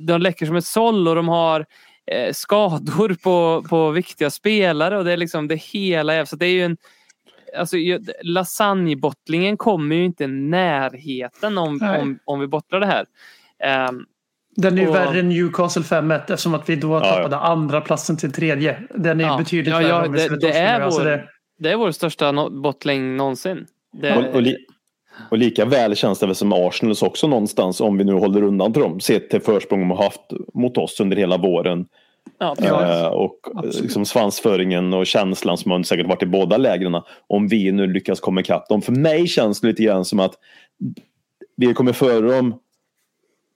[0.07, 1.67] de läcker som ett såll och de har
[2.13, 6.27] eh, skador på, på viktiga spelare och det är liksom det hela.
[6.27, 6.77] Så det är ju en
[7.59, 7.77] Alltså,
[8.23, 12.01] lasagnebottlingen kommer ju inte i närheten om, Nej.
[12.03, 13.07] om, om vi bottlar det här.
[13.65, 14.05] Ehm,
[14.57, 17.01] Den är ju Och- värre än Newcastle 5-1 eftersom att vi då ja.
[17.01, 18.83] tappade andra platsen till tredje.
[18.95, 19.39] Den är Ja.
[19.39, 20.85] betydligt Ja, värre ja, vi det- det är nu.
[20.85, 21.25] Alltså vår- det,
[21.59, 23.67] det är vår största no- bottling någonsin.
[23.93, 24.57] Det, Och, och, li,
[25.31, 28.73] och lika väl känns det väl som Arsenals också någonstans om vi nu håller undan
[28.73, 29.01] till dem.
[29.01, 30.21] Sett till försprång de har haft
[30.55, 31.87] mot oss under hela våren.
[32.39, 33.81] Ja, Eh, och absolut.
[33.81, 37.03] liksom svansföringen och känslan som har säkert varit i båda lägren.
[37.27, 38.83] Om vi nu lyckas komma ikapp dem.
[38.83, 40.35] För mig känns det lite grann som att
[41.57, 42.55] vi kommer före dem.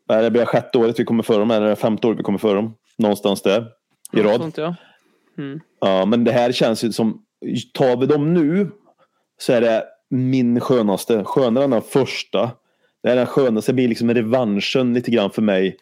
[0.08, 1.50] Det blir sjätte året vi kommer före dem?
[1.50, 2.74] Eller femte året vi kommer före dem?
[2.98, 3.66] Någonstans där
[4.12, 4.40] i rad.
[4.40, 4.74] Sånt, ja.
[5.38, 5.60] Mm.
[5.80, 7.22] Ja, men det här känns ju som,
[7.72, 8.70] tar vi dem nu
[9.38, 11.24] så är det min skönaste.
[11.24, 12.50] Skönare än den första.
[13.02, 15.76] Det är den skönaste, det blir liksom revanschen lite grann för mig.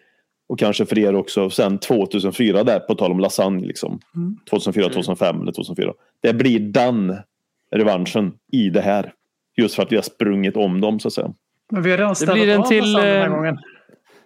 [0.53, 1.51] Och kanske för er också.
[1.51, 4.01] Sen 2004 där, på tal om lasagne liksom.
[4.17, 4.37] Mm.
[4.51, 5.93] 2004, 2005 eller 2004.
[6.23, 7.17] Det blir den
[7.75, 9.13] revanschen i det här.
[9.57, 11.33] Just för att vi har sprungit om dem så att säga.
[11.73, 13.59] men vi har redan ställt blir en av till, den här eh, gången.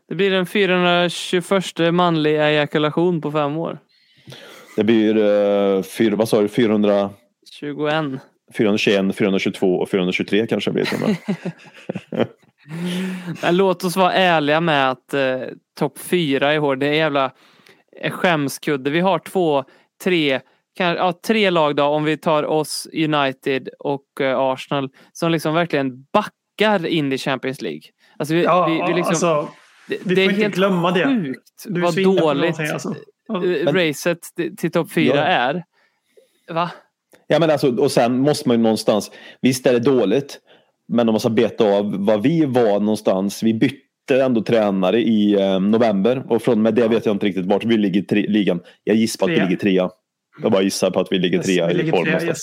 [0.08, 3.78] Det blir den 421 manliga ejakulation på fem år.
[4.76, 7.10] Det blir, uh, fyra, vad sa du, 400,
[7.50, 8.04] 21.
[8.56, 11.16] 421, 422 och 423 kanske blir det.
[13.42, 15.40] Men låt oss vara ärliga med att eh,
[15.78, 17.32] topp fyra i år, det är jävla
[18.02, 18.90] eh, skämskudde.
[18.90, 19.64] Vi har två,
[20.04, 20.40] tre,
[20.76, 25.54] kan, ja, tre lag då om vi tar oss United och eh, Arsenal som liksom
[25.54, 27.82] verkligen backar in i Champions League.
[28.18, 29.48] Alltså vi, Ja, vi, vi liksom, alltså,
[29.88, 31.04] det, vi det är inte helt glömma det.
[31.04, 32.94] sjukt Du är vad dåligt alltså.
[33.28, 33.44] Ja.
[33.44, 35.22] eh, racet till, till topp fyra Ja.
[35.22, 35.64] är.
[36.48, 36.70] Va?
[37.26, 39.10] Ja men alltså och sen måste man ju någonstans.
[39.40, 40.38] Visst är det dåligt.
[40.88, 43.42] Men de måste beta av vad vi var någonstans.
[43.42, 46.22] Vi bytte ändå tränare i eh, november.
[46.28, 48.60] Och från och med det vet jag inte riktigt vart vi ligger i tri- ligan.
[48.84, 49.90] Jag gissar på att vi ligger trea.
[50.42, 52.04] Jag bara gissar på att vi ligger Yes, trea vi i ligger form.
[52.04, 52.38] trea, yes.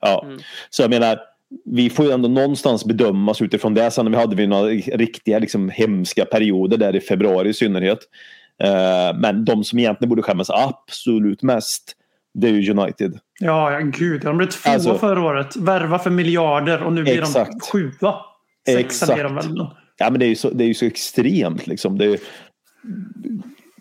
[0.00, 0.24] Ja.
[0.26, 0.38] Mm.
[0.70, 1.18] Så jag menar.
[1.64, 3.90] Vi får ju ändå någonstans bedömas utifrån det.
[3.90, 7.98] Sen hade vi några riktiga liksom, hemska perioder där i februari i synnerhet.
[8.62, 11.96] Eh, men de som egentligen borde skämmas absolut mest.
[12.34, 13.18] Det är ju United.
[13.40, 14.22] Ja, ja, gud.
[14.22, 15.56] De blev tvåa Alltså- förra året.
[15.56, 17.70] Värva för miljarder och nu blir de Exakt.
[17.72, 18.14] sjua.
[18.66, 19.22] Sexa Exakt.
[19.22, 19.66] de väl.
[19.96, 21.98] Ja men det är ju så, det är ju så extremt liksom.
[21.98, 22.18] Det är,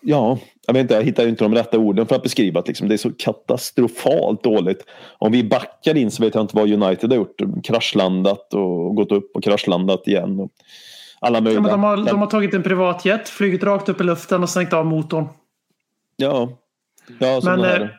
[0.01, 0.37] ja,
[0.67, 2.67] jag vet inte, jag hittar ju inte de rätta orden för att beskriva det.
[2.67, 2.87] Liksom.
[2.87, 4.85] Det är så katastrofalt dåligt.
[5.17, 7.41] Om vi backar in så vet jag inte vad United har gjort.
[7.63, 10.39] Kraschlandat och gått upp och kraschlandat igen.
[10.39, 10.51] Och
[11.19, 11.57] alla möjliga.
[11.57, 14.49] Ja, men de, har, de har tagit en privatjet, flugit rakt upp i luften och
[14.49, 15.27] stängt av motorn.
[16.15, 16.49] Ja,
[17.19, 17.89] ja Men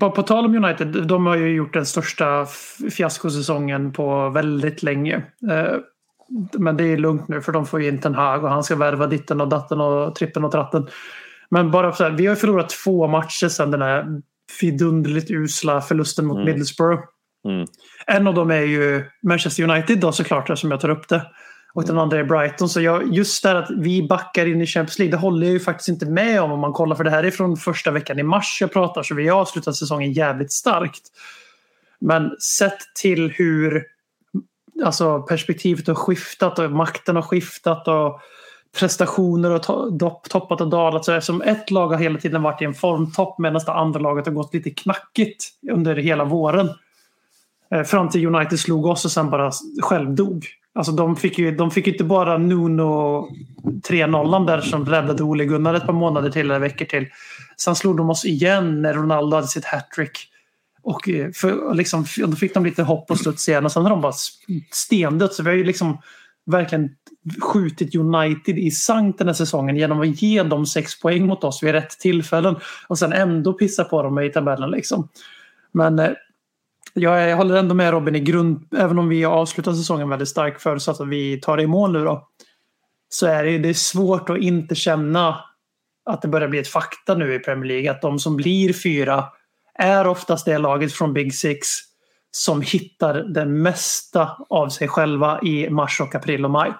[0.00, 2.46] på, på tal om United, de har ju gjort den största
[2.90, 5.16] fiaskosäsongen på väldigt länge.
[5.50, 5.76] Eh,
[6.52, 8.76] men det är lugnt nu för de får ju in Ten Hag och han ska
[8.76, 10.86] värva ditten och datten och trippen och tratten.
[11.50, 14.06] Men bara så här, vi har ju förlorat två matcher sedan den här
[14.60, 16.46] vidunderligt usla förlusten mot Mm.
[16.46, 17.02] Middlesbrough.
[17.48, 17.66] Mm.
[18.06, 21.26] En av dem är ju Manchester United då såklart som jag tar upp det.
[21.78, 22.68] Och den andra är Brighton.
[22.68, 25.52] Så jag, just det här att vi backar in i Champions League, det håller jag
[25.52, 26.96] ju faktiskt inte med om om man kollar.
[26.96, 29.76] För det här är från första veckan i mars jag pratar, så vi har avslutat
[29.76, 31.02] säsongen jävligt starkt.
[31.98, 33.84] Men sett till hur
[34.84, 38.20] alltså, perspektivet har skiftat och makten har skiftat och
[38.78, 41.04] prestationer har to- toppat och dalat.
[41.04, 44.26] Så eftersom ett lag har hela tiden varit i en formtopp medan det andra laget
[44.26, 46.70] har gått lite knackigt under hela våren.
[47.70, 49.52] Eh, fram till United slog oss och sen bara
[49.82, 50.46] självdog.
[50.78, 53.28] Alltså de fick ju de fick ju inte bara Nuno
[53.88, 57.06] 3-0 där som räddade Ole Gunnar ett par månader till eller veckor till.
[57.56, 60.18] Sen slog de oss igen när Ronaldo hade sitt hattrick.
[60.82, 63.90] Och eh, för, liksom, då fick de lite hopp och studs igen och sen har
[63.90, 64.12] de bara
[64.72, 65.34] stendött.
[65.34, 65.98] Så vi har ju liksom
[66.46, 66.90] verkligen
[67.40, 71.62] skjutit United i sank den här säsongen genom att ge dem sex poäng mot oss
[71.62, 72.56] vid rätt tillfällen.
[72.88, 75.08] Och sen ändå pissa på dem i tabellen liksom.
[75.72, 76.10] Men eh,
[77.00, 80.28] jag, jag håller ändå med Robin i grund, även om vi har avslutat säsongen väldigt
[80.28, 82.28] starkt förutsatt att vi tar det i mål nu då.
[83.08, 85.44] Så är det, det är svårt att inte känna
[86.10, 87.90] att det börjar bli ett fakta nu i Premier League.
[87.90, 89.24] Att de som blir fyra
[89.74, 91.68] är oftast det laget från Big Six
[92.30, 96.72] som hittar det mesta av sig själva i mars och april och maj.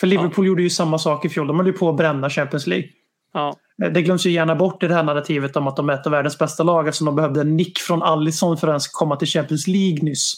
[0.00, 1.46] För Liverpool gjorde ju samma sak i fjol.
[1.46, 2.88] De höll ju på att bränna Champions League.
[3.32, 3.56] Ja.
[3.78, 6.12] Det glöms ju gärna bort i det här narrativet om att de är ett av
[6.12, 9.28] världens bästa lag eftersom de behövde en nick från Alisson för att ens komma till
[9.28, 10.34] Champions League nyss.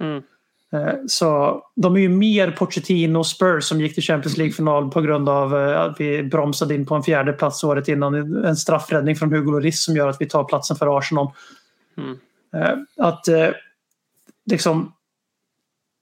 [0.00, 0.22] Mm.
[0.72, 5.00] Eh, Så de är ju mer Pochettino och Spurs som gick till Champions League-final på
[5.00, 8.44] grund av eh, att vi bromsade in på en fjärde plats året innan.
[8.44, 11.30] En straffräddning från Hugo Lloris som gör att vi tar platsen för Arsenal.
[11.98, 12.18] Mm.
[12.54, 13.48] Eh, Att eh,
[14.50, 14.92] liksom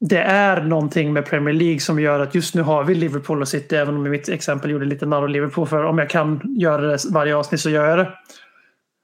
[0.08, 3.48] det är någonting med Premier League som gör att just nu har vi Liverpool och
[3.48, 6.40] City även om i mitt exempel gjorde lite narr av Liverpool för om jag kan
[6.58, 8.12] göra det varje avsnitt så gör jag det.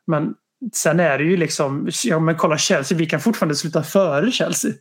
[0.06, 0.34] Men
[0.72, 4.72] sen är det ju liksom, ja men kolla Chelsea, vi kan fortfarande sluta före Chelsea.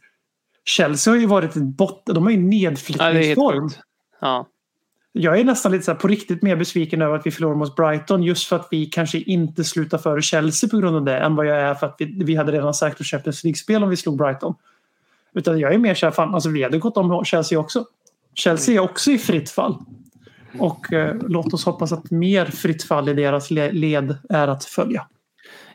[0.65, 3.69] Chelsea har ju varit ett botten, de har ju Ja, nedflyttningsform.
[3.69, 3.79] sjukt.
[4.21, 4.47] Ja.
[5.11, 8.23] Jag är nästan lite så på riktigt mer besviken över att vi förlorar mot Brighton
[8.23, 11.45] just för att vi kanske inte slutar före Chelsea på grund av det än vad
[11.45, 14.55] jag är för att vi, vi hade redan säkrat Champions League-spel om vi slog Brighton.
[15.37, 17.85] Utan jag är mer så här, fan, alltså vi hade gått om Chelsea också.
[18.33, 19.77] Chelsea är också i fritt fall.
[20.59, 25.07] Och eh, låt oss hoppas att mer fritt fall i deras led är att följa.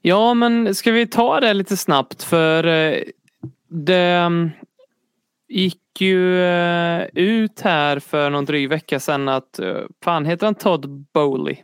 [0.02, 2.98] Ja, men ska vi ta det lite snabbt för eh,
[3.68, 4.50] det mm,
[5.48, 10.54] gick ju eh, ut här för någon dryg vecka sedan att, eh, fan heter han
[10.54, 11.56] Todd Bowley?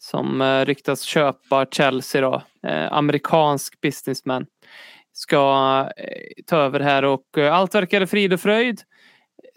[0.00, 2.42] Som ryktas köpa Chelsea då,
[2.90, 4.46] amerikansk businessman.
[5.18, 8.80] Ska eh, ta över här och eh, allt verkade frid och fröjd.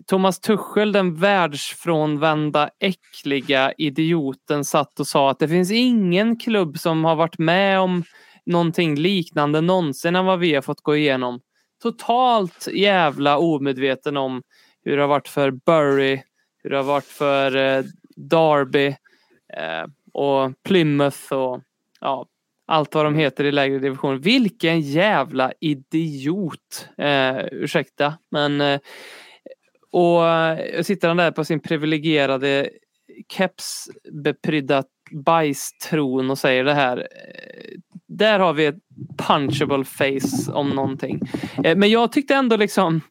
[0.08, 7.06] Thomas Tuchel, den världsfrånvända äckliga idioten, satt och sa att det finns ingen klubb som
[7.06, 8.04] har varit med om
[8.46, 11.40] någonting liknande någonsin än vad vi har fått gå igenom.
[11.82, 14.42] Totalt jävla omedveten om
[14.84, 16.22] hur det har varit för Bury,
[16.64, 17.84] hur det har varit för eh,
[18.16, 18.96] Derby
[20.14, 21.62] och Plymouth och
[22.00, 22.26] ja,
[22.72, 24.22] allt vad de heter i lägre division.
[24.22, 26.90] Vilken jävla idiot!
[26.98, 28.80] Eh, ursäkta, men eh,
[29.92, 32.70] och eh, sitter han där på sin privilegierade
[33.30, 36.98] kepsbeprydda bajstron och säger det här.
[36.98, 38.80] Eh, där har vi ett
[39.18, 41.20] punchable face om någonting.
[41.64, 43.02] Eh, Men jag tyckte ändå liksom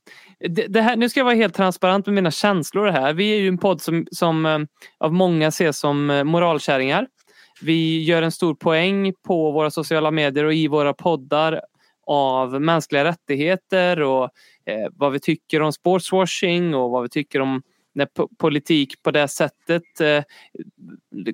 [0.49, 3.13] det, det här, nu ska jag vara helt transparent med mina känslor här.
[3.13, 4.59] Vi är ju en podd som, som eh,
[4.99, 7.07] av många ses som eh, moralkärringar.
[7.63, 11.61] Vi gör en stor poäng på våra sociala medier och i våra poddar
[12.07, 14.25] av mänskliga rättigheter och
[14.65, 19.11] eh, vad vi tycker om sportswashing och vad vi tycker om när po- politik på
[19.11, 20.23] det sättet eh,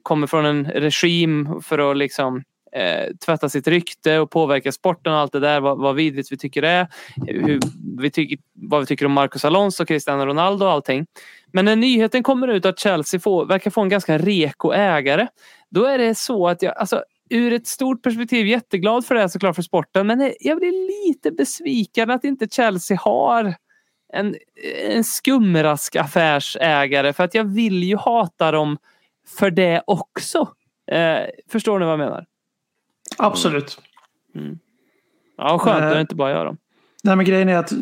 [0.03, 2.45] kommer från en regim för att liksom
[2.77, 6.37] eh, tvätta sitt rykte och påverka sporten och allt det där, vad, vad vidrigt vi
[6.37, 6.87] tycker det är.
[7.27, 7.61] Hur
[8.01, 11.07] vi tycker, vad vi tycker om Marcos Alonso, Cristiano Ronaldo och allting.
[11.53, 15.27] Men när nyheten kommer ut att Chelsea får, verkar få en ganska reko ägare,
[15.71, 19.29] då är det så att jag, alltså ur ett stort perspektiv jätteglad för det här
[19.29, 23.55] såklart för sporten, men jag blir lite besviken att inte Chelsea har
[24.13, 24.35] en,
[24.89, 28.79] en skumrask affärsägare för att jag vill ju hata dem
[29.39, 30.49] för det också.
[30.91, 32.27] Eh, förstår ni vad jag menar?
[33.17, 33.79] Absolut.
[35.39, 35.87] Ja, skönt Eh.
[35.87, 36.57] att det inte bara gör dem.
[37.03, 37.73] Nej, men grejen är att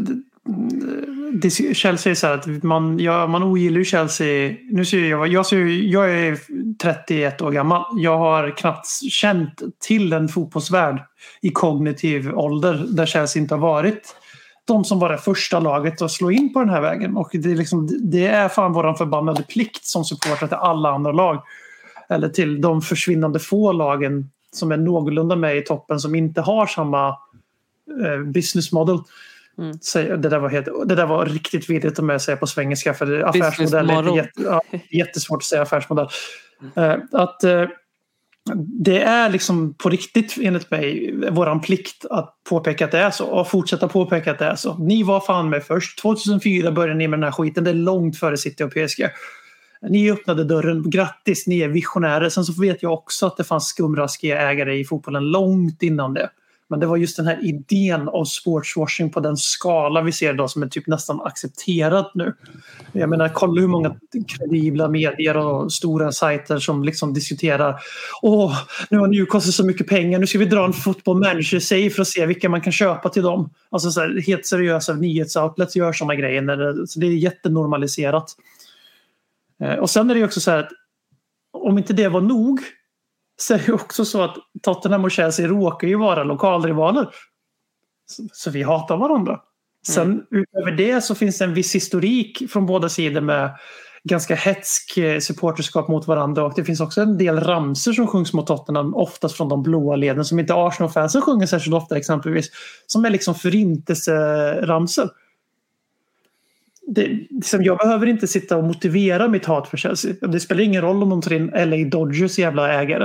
[1.33, 4.57] det, Chelsea är så här att man, ja, man ogillar ju Chelsea.
[4.71, 6.39] Nu ser jag, jag, ser, jag är
[6.83, 7.85] 31 år gammal.
[7.97, 11.03] Jag har knappt känt till en fotbollsvärld
[11.43, 14.17] i kognitiv ålder där Chelsea inte har varit
[14.67, 17.17] de som var det första laget att slå in på den här vägen.
[17.17, 21.13] Och det är, liksom, det är fan våran förbannade plikt som supportrar till alla andra
[21.13, 21.43] lag.
[22.09, 26.67] Eller till de försvinnande få lagen som är någorlunda med i toppen som inte har
[26.67, 27.09] samma
[28.05, 28.99] eh, business model.
[29.59, 29.79] Mm.
[29.79, 32.95] Säg- Det, där var helt, det där var riktigt vidrigt att med säga på svengelska
[32.95, 36.09] för affärsmodell är jätte, ja, jättesvårt att säga affärsmodell.
[36.77, 37.65] Eh, att eh,
[38.57, 43.25] det är liksom på riktigt enligt mig våran plikt att påpeka att det är så
[43.27, 44.79] och fortsätta påpeka att det är så.
[44.79, 46.03] Ni var fan med först.
[46.03, 47.65] 2004 började ni med den här skiten.
[47.65, 49.05] Det är långt före City och PSG.
[49.89, 50.91] Ni öppnade dörren.
[50.91, 52.29] Grattis, ni är visionärer.
[52.29, 56.31] Sen så vet jag också att det fanns skumraskiga ägare i fotbollen långt innan det.
[56.69, 60.51] Men det var just den här idén av sportswashing på den skala vi ser idag
[60.51, 62.35] som är typ nästan accepterad nu.
[62.93, 63.97] Jag menar, kolla hur många
[64.29, 67.81] kredibla medier och stora sajter som liksom diskuterar
[68.23, 68.57] Åh,
[68.91, 72.03] nu har Newcastle så mycket pengar, nu ska vi dra en football manager sig för
[72.03, 73.51] att se vilka man kan köpa till dem.
[73.71, 76.43] Alltså så här, helt seriösa nyhetsoutlets gör sådana grejer.
[76.43, 78.35] Det, så det är jättenormaliserat.
[79.65, 80.71] Eh, Och sen är det ju också så här att
[81.53, 82.61] om inte det var nog
[83.37, 87.09] så är det ju också så att Tottenham och Chelsea råkar ju vara lokalrivaler.
[88.07, 89.41] Så, så vi hatar varandra.
[89.87, 93.59] Sen utöver det så finns det en viss historik från båda sidor med
[94.05, 98.33] ganska hetsk eh, supporterskap mot varandra och det finns också en del ramser som sjungs
[98.33, 102.51] mot Tottenham, oftast från de blåa leden som inte Arsenal-fansen sjunger särskilt ofta exempelvis.
[102.87, 105.11] Som är liksom förintelseramser.
[106.87, 110.15] Det, liksom, jag behöver inte sitta och motivera mitt hat för Chelsea.
[110.21, 113.05] Det spelar ingen roll om de tar in LA Dodgers jävla ägare.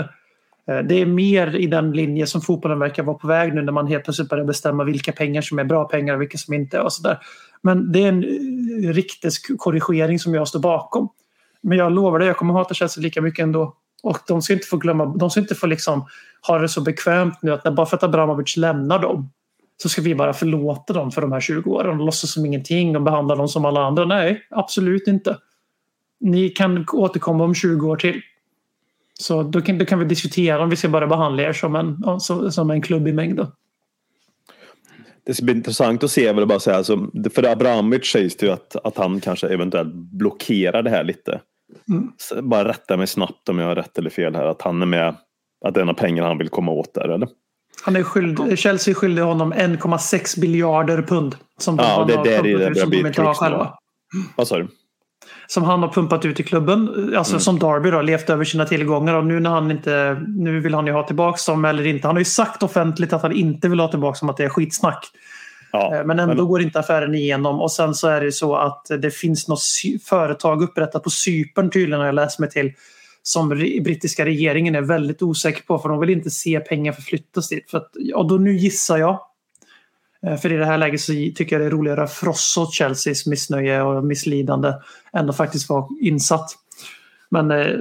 [0.70, 3.72] Eh, det är mer i den linje som fotbollen verkar vara på väg nu när
[3.72, 6.78] man helt plötsligt börjar bestämma vilka pengar som är bra pengar och vilka som inte
[6.78, 7.18] är och sådär.
[7.62, 8.28] Men det är en eh,
[8.94, 11.10] riktig rikteskorrigering som jag står bakom.
[11.62, 13.76] Men jag lovar dig, jag kommer hata Chelsea lika mycket ändå.
[14.04, 16.06] Och de ska inte få glömma, de ska inte få liksom
[16.48, 19.30] ha det så bekvämt nu att när bara för att Abramovic lämnar dem
[19.82, 22.96] så ska vi bara förlåta dem för de här 20 åren och låtsas som ingenting
[22.96, 24.06] och behandla dem som alla andra.
[24.06, 25.38] Nej, absolut inte.
[26.20, 28.22] Ni kan återkomma om 20 år till.
[29.20, 32.20] Så då kan, då kan vi diskutera om vi ska bara behandla er som en,
[32.20, 33.48] som, som en klubb i mängden.
[35.24, 36.78] Det ska bli intressant att se, vill jag bara säga.
[36.78, 41.42] Alltså, för Abramovic sägs det ju att, att han kanske eventuellt blockerar det här lite.
[41.90, 42.12] Mm.
[42.50, 44.46] Bara rätta mig snabbt om jag har rätt eller fel här.
[44.46, 45.16] Att han är med,
[45.66, 47.30] att det är av pengarna han vill komma åt där, eller?
[47.84, 51.36] Han är skyldig, Chelsea är skyldig honom 1,6 biljarder pund.
[51.60, 52.24] Som de Ja, det är har
[52.60, 53.74] där det som de inte har själva.
[54.36, 54.68] Vad sa du?
[55.48, 57.14] Som han har pumpat ut i klubben.
[57.18, 57.40] Alltså Mm.
[57.42, 59.14] som Darby då, levt över sina tillgångar.
[59.16, 62.08] Och nu när han inte, nu vill han ju ha tillbaka dem eller inte.
[62.08, 64.50] Han har ju sagt offentligt att han inte vill ha tillbaka dem, att det är
[64.50, 65.06] skitsnack.
[65.72, 67.62] Ja, Eh, Men ändå går inte affären igenom.
[67.62, 69.62] Och sen så är det ju så att det finns något
[70.10, 72.74] företag upprättat på Cypern tydligen har jag läst mig till.
[73.24, 73.49] Som
[73.84, 77.72] brittiska regeringen är väldigt osäker på för de vill inte se pengar förflyttas dit.
[77.72, 79.20] För att, och då nu gissar jag.
[80.26, 82.74] eh, För i det här läget så tycker jag det är roligare att frossa åt
[82.74, 84.74] Chelseas missnöje och misslidande
[85.13, 86.51] än att faktiskt vara insatt.
[87.30, 87.76] Men eh,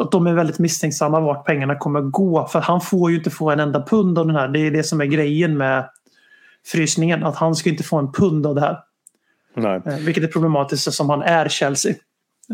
[0.00, 2.46] att de är väldigt misstänksamma vart pengarna kommer gå.
[2.46, 4.48] För han får ju inte få en enda pund av den här.
[4.48, 5.90] Det är det som är grejen med
[6.66, 7.24] frysningen.
[7.24, 8.78] Att han ska inte få en pund av det här.
[9.54, 9.80] nej.
[9.86, 11.94] Eh, Vilket är problematiskt som han är Chelsea.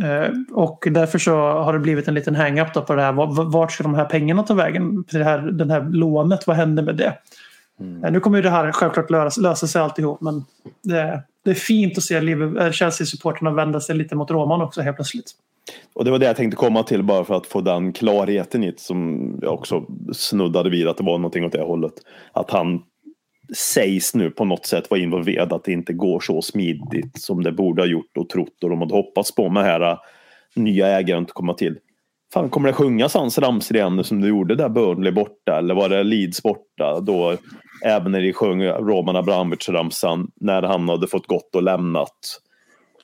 [0.03, 3.13] Eh, Och därför så har det blivit en liten hang-up på det här.
[3.13, 5.05] Var- Vart ska de här pengarna ta vägen?
[5.13, 7.15] Det här, den här lånet, vad händer med det?
[8.05, 10.45] Eh, Nu kommer ju det här självklart lösa, lösa sig alltihop men
[10.83, 14.97] det, det är fint att se eh, Chelsea-supporterna vända sig lite mot Roman också helt
[14.97, 15.31] plötsligt.
[15.95, 18.71] Och det var det jag tänkte komma till bara för att få den klarheten i
[18.71, 21.93] det som jag också snuddade vid att det var någonting åt det hållet.
[22.33, 22.83] Att han
[23.57, 27.53] sägs nu på något sätt vara involverad att det inte går så smidigt som det
[27.53, 29.99] borde ha gjort och trott och de hade hoppats på med här äh,
[30.55, 31.79] nya ägaren att komma till.
[32.33, 35.75] Fan, kommer det sjungas hans ramsor igen nu som det gjorde där Burnley borta eller
[35.75, 37.37] var det Leeds borta då
[37.85, 42.41] även när de sjöng Roman Abramovic-ramsan när han hade fått gått och lämnat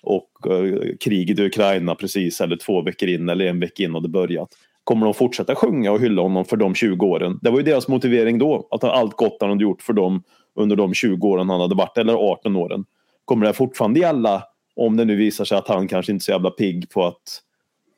[0.02, 4.08] och eh, kriget i Ukraina precis eller två veckor in eller en vecka in hade
[4.08, 4.48] börjat.
[4.84, 7.38] Kommer de fortsätta sjunga och hylla honom för de 20 åren?
[7.42, 10.22] Det var ju deras motivering då, att allt gott han hade gjort för dem
[10.54, 12.84] under de 20 åren han hade varit, eller 18 åren.
[13.24, 14.42] Kommer det fortfarande gälla
[14.76, 17.42] om det nu visar sig att han kanske inte är så jävla pigg på att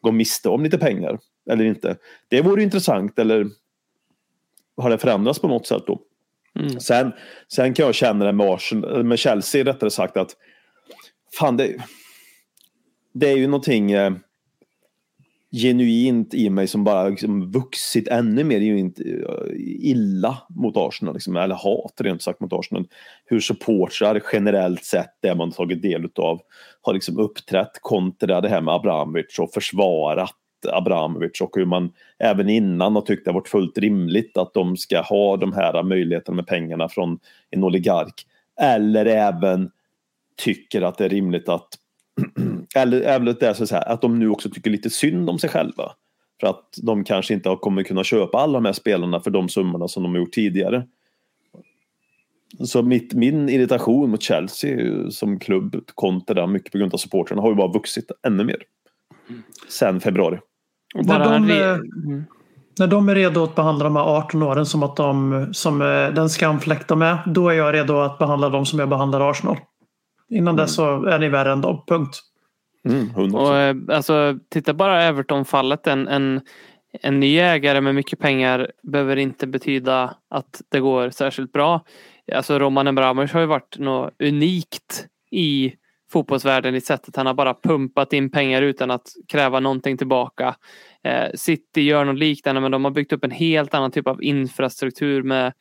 [0.01, 1.19] gå miste om lite pengar?
[1.51, 1.97] Eller inte?
[2.29, 3.47] Det vore intressant, eller
[4.77, 6.01] har det förändrats på något sätt då?
[6.59, 6.81] Mm.
[6.81, 7.13] Sen,
[7.49, 10.37] sen kan jag känna det med, Arsenal, med Chelsea rättare sagt att
[11.39, 11.77] fan det,
[13.15, 14.13] det är ju någonting eh,
[15.53, 19.55] genuint i mig som bara liksom vuxit ännu mer genuint eh,
[19.91, 21.15] illa mot Arsenal.
[21.15, 22.89] Liksom, eller hat rent sagt mot Arsenal.
[23.25, 26.41] Hur supportrar generellt sett, det man tagit del av
[26.83, 30.35] har liksom uppträtt kontra det här med Abramovic och försvarat
[30.73, 34.77] Abramovic och hur man även innan har tyckt det har varit fullt rimligt att de
[34.77, 37.19] ska ha de här möjligheterna med pengarna från
[37.51, 38.27] en oligark.
[38.61, 39.71] Eller även
[40.37, 41.69] tycker att det är rimligt att
[42.77, 45.39] eller även det är så att, säga, att de nu också tycker lite synd om
[45.39, 45.93] sig själva.
[46.41, 49.49] För att de kanske inte har kommer kunna köpa alla de här spelarna för de
[49.49, 50.87] summorna som de har gjort tidigare.
[52.65, 57.49] Så mitt, min irritation mot Chelsea som klubb kontra mycket på grund av supportrarna har
[57.49, 58.63] ju bara vuxit ännu mer.
[59.69, 60.39] Sen februari.
[60.95, 61.75] När de, eh,
[62.07, 62.25] Mm.
[62.79, 66.15] När de är redo att behandla de här 18 åren som att de som eh,
[66.15, 69.57] den skamfläck de är, då är jag redo att behandla dem som jag behandlar Arsenal.
[70.31, 72.21] Innan dess så är ni värre än dem, punkt.
[72.89, 73.35] Mm, 100%.
[73.35, 75.87] Och, eh, alltså, titta bara Everton-fallet.
[75.87, 76.41] En, en,
[77.03, 81.85] en ny ägare med mycket pengar behöver inte betyda att det går särskilt bra.
[82.33, 85.75] Alltså Roman Abramovic har ju varit något unikt i
[86.13, 90.57] fotbollsvärlden i sättet han har bara pumpat in pengar utan att kräva någonting tillbaka.
[91.05, 94.23] Eh, City gör något liknande men de har byggt upp en helt annan typ av
[94.23, 95.53] infrastruktur med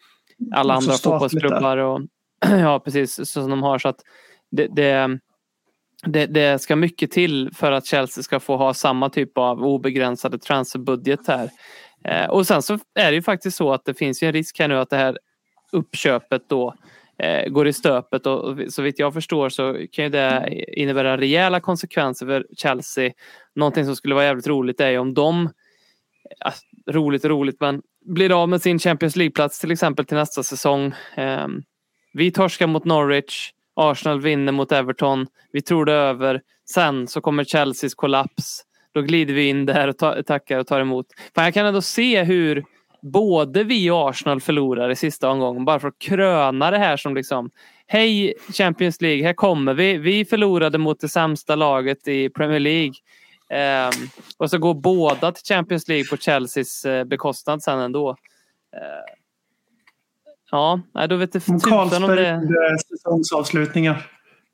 [0.54, 1.78] alla andra fotbollsklubbar.
[1.78, 2.02] Och,
[2.50, 4.00] ja precis, som de har så att
[4.52, 5.20] det, det,
[6.06, 10.40] det, det ska mycket till för att Chelsea ska få ha samma typ av obegränsade
[10.40, 11.50] transferbudget här.
[12.04, 14.60] Eh, och sen så är det ju faktiskt så att det finns ju en risk
[14.60, 15.18] här nu att det här
[15.72, 16.76] uppköpet då
[17.18, 21.60] eh, går i stöpet och, så vitt jag förstår så kan ju det innebära rejäla
[21.60, 23.12] konsekvenser för Chelsea.
[23.56, 25.50] Någonting som skulle vara jävligt roligt är ju om de,
[26.40, 26.54] ja,
[26.94, 30.94] roligt och roligt men blir av med sin Champions League-plats till exempel till nästa säsong.
[31.16, 31.48] Eh,
[32.14, 36.42] vi torskar mot Norwich, Arsenal vinner mot Everton, vi tror det är över.
[36.70, 38.62] Sen så kommer Chelseas kollaps.
[38.94, 41.06] Då glider vi in där och ta, tackar och tar emot.
[41.36, 42.66] Fan, jag kan ändå se hur
[43.02, 47.16] både vi och Arsenal förlorar i sista omgången bara för att kröna det här som
[47.16, 47.50] liksom
[47.88, 49.98] Hej Champions League, här kommer vi.
[49.98, 52.94] Vi förlorade mot det sämsta laget i Premier League.
[53.50, 58.10] Um, och så går båda till Champions League på Chelseas eh, bekostnad sen ändå.
[58.10, 58.16] Uh,
[60.52, 62.42] ja, då vet det Om tusan om det...
[62.90, 64.08] säsongsavslutningar.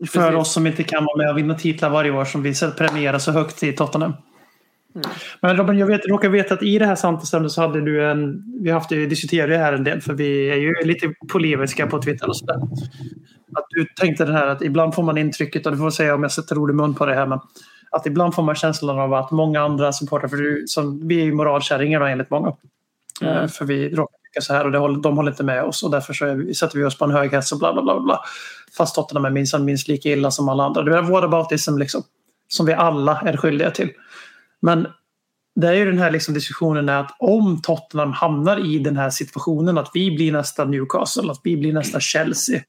[0.07, 0.35] För Precis.
[0.35, 3.31] oss som inte kan vara med och vinna titlar varje år som vi premierar så
[3.31, 4.13] högt i Tottenham.
[4.95, 5.09] Mm.
[5.41, 8.43] Men Robin, jag vet, råkar veta att i det här samtalsämnet så hade du en...
[8.61, 12.01] Vi har haft, diskuterat det här en del för vi är ju lite polemiska på
[12.01, 12.55] Twitter och sådär.
[13.53, 16.23] Att du tänkte det här att ibland får man intrycket, och du får säga om
[16.23, 17.39] jag sätter ord i mun på det här, men
[17.91, 21.25] att ibland får man känslan av att många andra supportrar, för du, som, vi är
[21.25, 22.53] ju moralkärringar enligt många.
[23.21, 23.37] Mm.
[23.37, 25.83] Eh, För vi råkar tycka så här och det håller, de håller inte med oss
[25.83, 27.99] och därför så är sätter vi oss på en hög häst och bla bla bla.
[27.99, 28.23] bla.
[28.77, 30.83] Fast Tottenham är minst, minst lika illa som alla andra.
[30.83, 32.03] Det är whataboutism liksom.
[32.47, 33.89] Som vi alla är skyldiga till.
[34.61, 34.87] Men
[35.55, 39.09] det är ju den här liksom diskussionen är att om Tottenham hamnar i den här
[39.09, 42.61] situationen att vi blir nästa Newcastle, att vi blir nästa Chelsea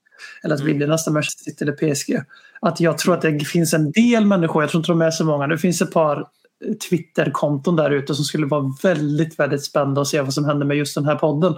[0.45, 2.23] eller att vi blir nästa Manchester City eller PSG.
[2.61, 5.25] Att jag tror att det finns en del människor, jag tror inte de är så
[5.25, 6.27] många, det finns ett par
[6.89, 10.77] Twitterkonton där ute som skulle vara väldigt, väldigt spännande att se vad som händer med
[10.77, 11.55] just den här podden.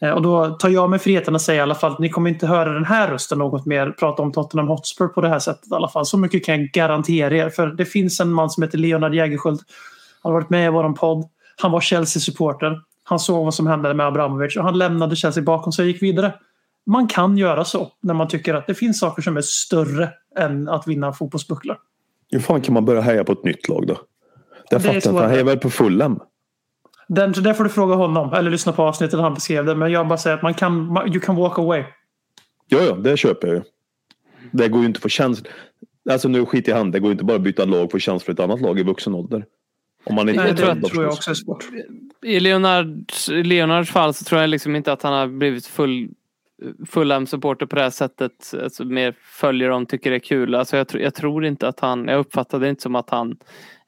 [0.00, 2.30] Eh, och då tar jag mig friheten att säga i alla fall att ni kommer
[2.30, 5.72] inte höra den här rösten något mer prata om Tottenham Hotspur på det här sättet
[5.72, 6.06] i alla fall.
[6.06, 7.50] Så mycket kan jag garantera er.
[7.50, 9.60] För det finns en man som heter Leonard Jägerskiöld.
[10.22, 11.28] Han har varit med i vår podd.
[11.56, 12.80] Han var Chelsea-supporter.
[13.04, 16.02] Han såg vad som hände med Abramovic och han lämnade Chelsea bakom sig och gick
[16.02, 16.34] vidare.
[16.86, 20.68] Man kan göra så när man tycker att det finns saker som är större än
[20.68, 21.76] att vinna fotbollsbucklor.
[22.30, 23.96] Hur fan kan man börja heja på ett nytt lag då?
[24.72, 25.22] Det är fattar jag inte.
[25.22, 26.20] Han hejar väl på Fulham?
[27.08, 29.74] Den, där får du fråga honom eller lyssna på avsnittet han beskrev det.
[29.74, 31.84] Men jag bara säger att man kan, you can walk away.
[32.66, 33.62] Ja, ja, det köper jag ju.
[34.50, 35.50] Det går ju inte att få känsla.
[36.10, 36.90] Alltså nu skiter i han.
[36.90, 38.82] Det går ju inte bara att byta lag för känsla för ett annat lag i
[38.82, 39.44] vuxen ålder.
[40.04, 41.64] Om man inte Nej, det tror tror jag också är svårt.
[42.22, 46.08] I Leonards, Leonards fall så tror jag liksom inte att han har blivit full
[46.88, 48.54] Fulham-supporter på det här sättet.
[48.62, 50.54] Alltså mer följer dem, tycker det är kul.
[50.54, 53.36] Alltså jag, tr- jag tror inte att han, jag uppfattade det inte som att han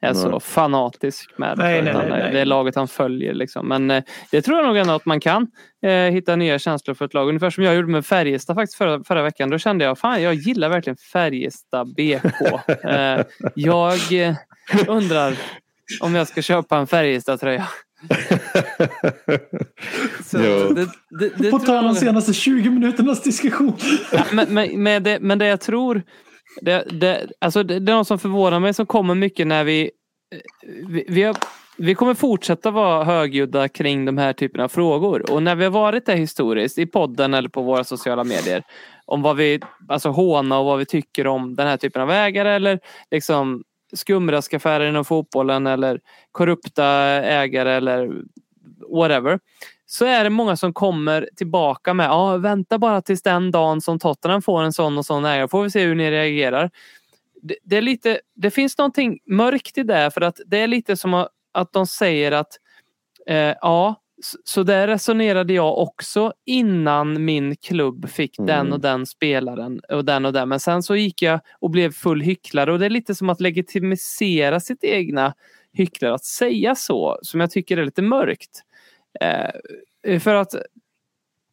[0.01, 0.39] är så Nej.
[0.39, 1.81] fanatisk med Nej, det.
[1.81, 2.33] nej, utan nej, nej.
[2.33, 3.67] Det är laget han följer liksom.
[3.67, 5.47] Men eh, det tror jag nog ändå att man kan
[5.85, 7.27] eh, hitta nya känslor för ett lag.
[7.29, 9.49] Ungefär som jag gjorde med Färjestad faktiskt förra, förra veckan.
[9.49, 12.25] Då kände jag, fan jag gillar verkligen Färjestad BK.
[12.83, 13.21] eh,
[13.55, 14.35] jag eh,
[14.87, 15.33] undrar
[16.01, 17.67] om jag ska köpa en Färjestad-tröja.
[20.23, 20.69] Så Ja.
[20.69, 20.87] det,
[21.19, 23.73] det, det På tal om nog- senaste 20 minuternas diskussion.
[24.11, 26.03] Ja, men, men, men, det, men det jag tror,
[26.61, 29.91] det, det, alltså det, det är något som förvånar mig som kommer mycket när vi,
[30.87, 31.35] vi, vi, har,
[31.77, 35.31] vi kommer fortsätta vara högljudda kring de här typerna av frågor.
[35.31, 38.63] Och när vi har varit det historiskt i podden eller på våra sociala medier
[39.05, 42.49] om vad vi, alltså håna och vad vi tycker om den här typen av ägare
[42.55, 42.79] eller
[43.11, 43.63] liksom
[43.95, 45.99] skumraskaffärer inom fotbollen eller
[46.31, 46.85] korrupta
[47.23, 48.21] ägare eller
[48.95, 49.39] whatever
[49.85, 53.99] så är det många som kommer tillbaka med ja, vänta bara tills den dagen som
[53.99, 55.47] Tottenham får en sån och sån ägare.
[55.47, 56.71] Får vi se hur ni reagerar.
[57.41, 60.97] Det, det, är lite, det finns någonting mörkt i det för att det är lite
[60.97, 61.13] som
[61.53, 62.59] att, de säger att
[63.27, 63.95] eh, ja,
[64.43, 68.47] så, där resonerade jag också innan min klubb fick Mm.
[68.47, 70.49] den och den spelaren och den och den.
[70.49, 73.41] Men sen så gick jag och blev full hycklare och det är lite som att
[73.41, 75.33] legitimisera sitt egna
[75.73, 78.61] hycklare att säga så som jag tycker är lite mörkt.
[79.21, 80.55] Eh, för att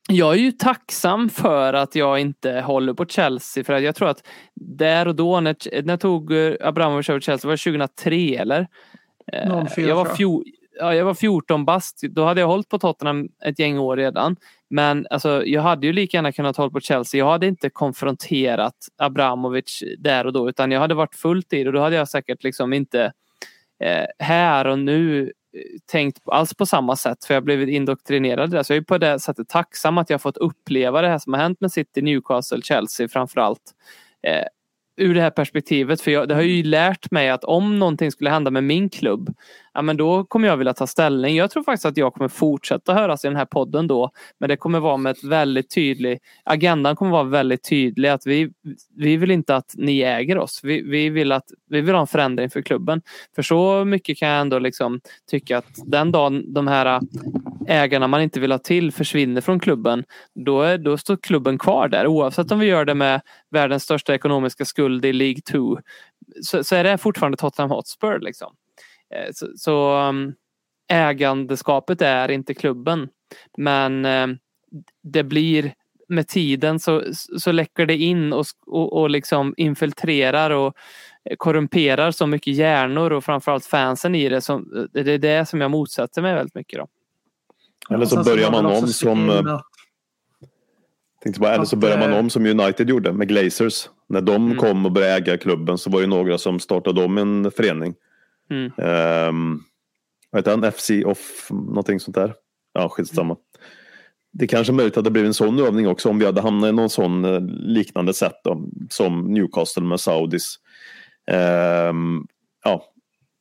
[0.09, 4.09] jag är ju tacksam för att jag inte håller på Chelsea för att jag tror
[4.09, 8.69] att där och då när, när tog Abramovic över Chelsea var det 2003 eller?
[9.32, 10.16] Eh, 04, jag, var tror jag.
[10.16, 10.45] fjol,
[10.78, 12.01] ja, jag var 14 bast.
[12.11, 14.36] Då hade jag hållit på Tottenham ett gäng år redan.
[14.70, 17.19] Men alltså, jag hade ju lika gärna kunnat hålla på Chelsea.
[17.19, 21.69] Jag hade inte konfronterat Abramovic där och då utan jag hade varit fullt i det
[21.69, 23.12] och då hade jag säkert liksom inte
[23.85, 25.31] eh, här och nu eh,
[25.86, 28.62] tänkt alls på samma sätt för jag har blivit indoktrinerad där.
[28.62, 31.40] Så jag är på det sättet tacksam att jag fått uppleva det här som har
[31.40, 33.73] hänt med City, Newcastle, Chelsea framförallt.
[34.27, 34.47] Eh,
[34.97, 36.01] ur det här perspektivet.
[36.01, 39.35] För jag, det har ju lärt mig att om någonting skulle hända med min klubb
[39.74, 41.36] ja men då kommer jag vilja ta ställning.
[41.36, 44.11] Jag tror faktiskt att jag kommer fortsätta höras i den här podden då.
[44.39, 48.53] Men det kommer vara med ett väldigt tydlig, agendan kommer vara väldigt tydlig att vi,
[48.97, 50.61] vi vill inte att ni äger oss.
[50.62, 53.03] Vi, vi, vill att, vi vill ha en förändring för klubben.
[53.35, 55.01] För så mycket kan jag ändå liksom
[55.31, 57.01] tycka att den dagen de här
[57.69, 60.05] ägarna man inte vill ha till försvinner från klubben,
[60.35, 62.07] då, är, då står klubben kvar där.
[62.07, 63.20] Oavsett om vi gör det med
[63.51, 65.78] världens största ekonomiska skuld i League 2
[66.43, 68.20] så, så är det fortfarande Tottenham Hotspur.
[68.20, 68.55] Liksom.
[69.12, 70.34] Eh, så, så um,
[70.90, 73.09] ägandeskapet är inte klubben.
[73.56, 74.26] Men eh,
[75.02, 75.74] det blir
[76.09, 77.02] med tiden så,
[77.39, 80.74] så läcker det in och, och, och liksom infiltrerar och
[81.39, 84.40] korrumperar så mycket hjärnor och framförallt fansen i det.
[84.40, 86.78] Som, det är det som jag motsätter mig väldigt mycket.
[86.78, 86.86] Då.
[87.94, 89.30] Eller så börjar man om som...
[89.30, 89.60] eh,
[91.22, 93.89] Tänkte bara, eller så börjar man eh, om som United gjorde med Glazers.
[94.09, 94.59] När de Mm.
[94.59, 97.94] kom och började äga klubben så var det några som startade om en förening.
[98.51, 98.73] Mm.
[99.28, 99.64] Um,
[100.31, 100.73] vad heter han?
[100.73, 102.35] FC off någonting sånt där.
[102.73, 103.36] Ja, skitsamma.
[104.32, 106.73] Det kanske möjligt att det blev en sån övning också om vi hade hamnat i
[106.73, 110.55] någon sån eh, liknande sätt då, som Newcastle med Saudis.
[111.27, 112.27] Ehm,
[112.64, 112.85] ja,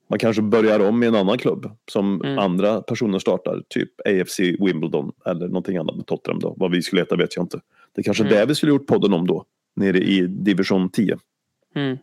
[0.09, 2.39] man kanske börjar om i en annan klubb som Mm.
[2.39, 3.63] andra personer startar.
[3.69, 6.53] Typ AFC Wimbledon eller någonting annat med Tottenham då.
[6.57, 7.59] Vad vi skulle heta vet jag inte.
[7.95, 8.33] Det är kanske Mm.
[8.35, 9.45] det vi skulle gjort podden om då.
[9.75, 11.17] Nere i division 10.
[11.75, 11.97] Mm.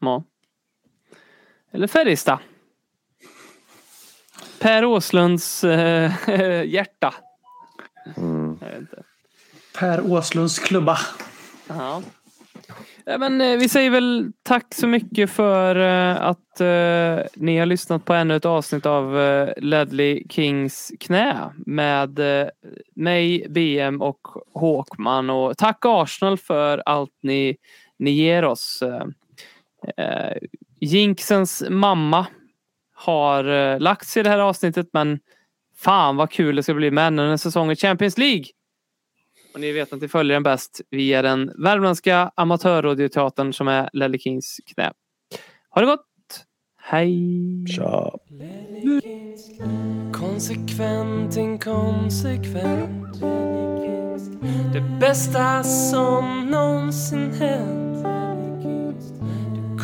[0.00, 0.24] Ja.
[1.72, 2.38] Eller Färjestad.
[4.60, 6.12] Per Åslunds eh,
[6.64, 7.14] hjärta.
[8.16, 8.58] Mm.
[8.60, 9.02] Jag vet inte.
[9.78, 10.98] Per Åslunds klubba.
[11.68, 12.02] Ja.
[13.04, 17.66] Ja, men, eh, vi säger väl tack så mycket för eh, att eh, ni har
[17.66, 22.20] lyssnat på ännu ett avsnitt av eh, Ledley Kings knä med
[22.94, 24.20] mig, BM och
[24.54, 25.30] Håkman.
[25.30, 27.56] Och tack Arsenal för allt ni,
[27.98, 28.82] ni ger oss.
[30.86, 32.26] Jinxens mamma
[32.94, 35.18] har eh, lagt sig i det här avsnittet men
[35.76, 38.44] fan vad kul det ska bli med ännu en säsong i Champions League.
[39.54, 44.18] Och ni vet att ni följer den bäst via den värmländska amatörradioteatern som är Lelle
[44.18, 44.92] Kings knä.
[45.70, 46.06] Ha det gott!
[46.80, 47.66] Hej!
[47.66, 48.18] Tja.
[50.12, 53.20] Konsekvent, inkonsekvent
[54.72, 57.91] Det bästa som någonsin hänt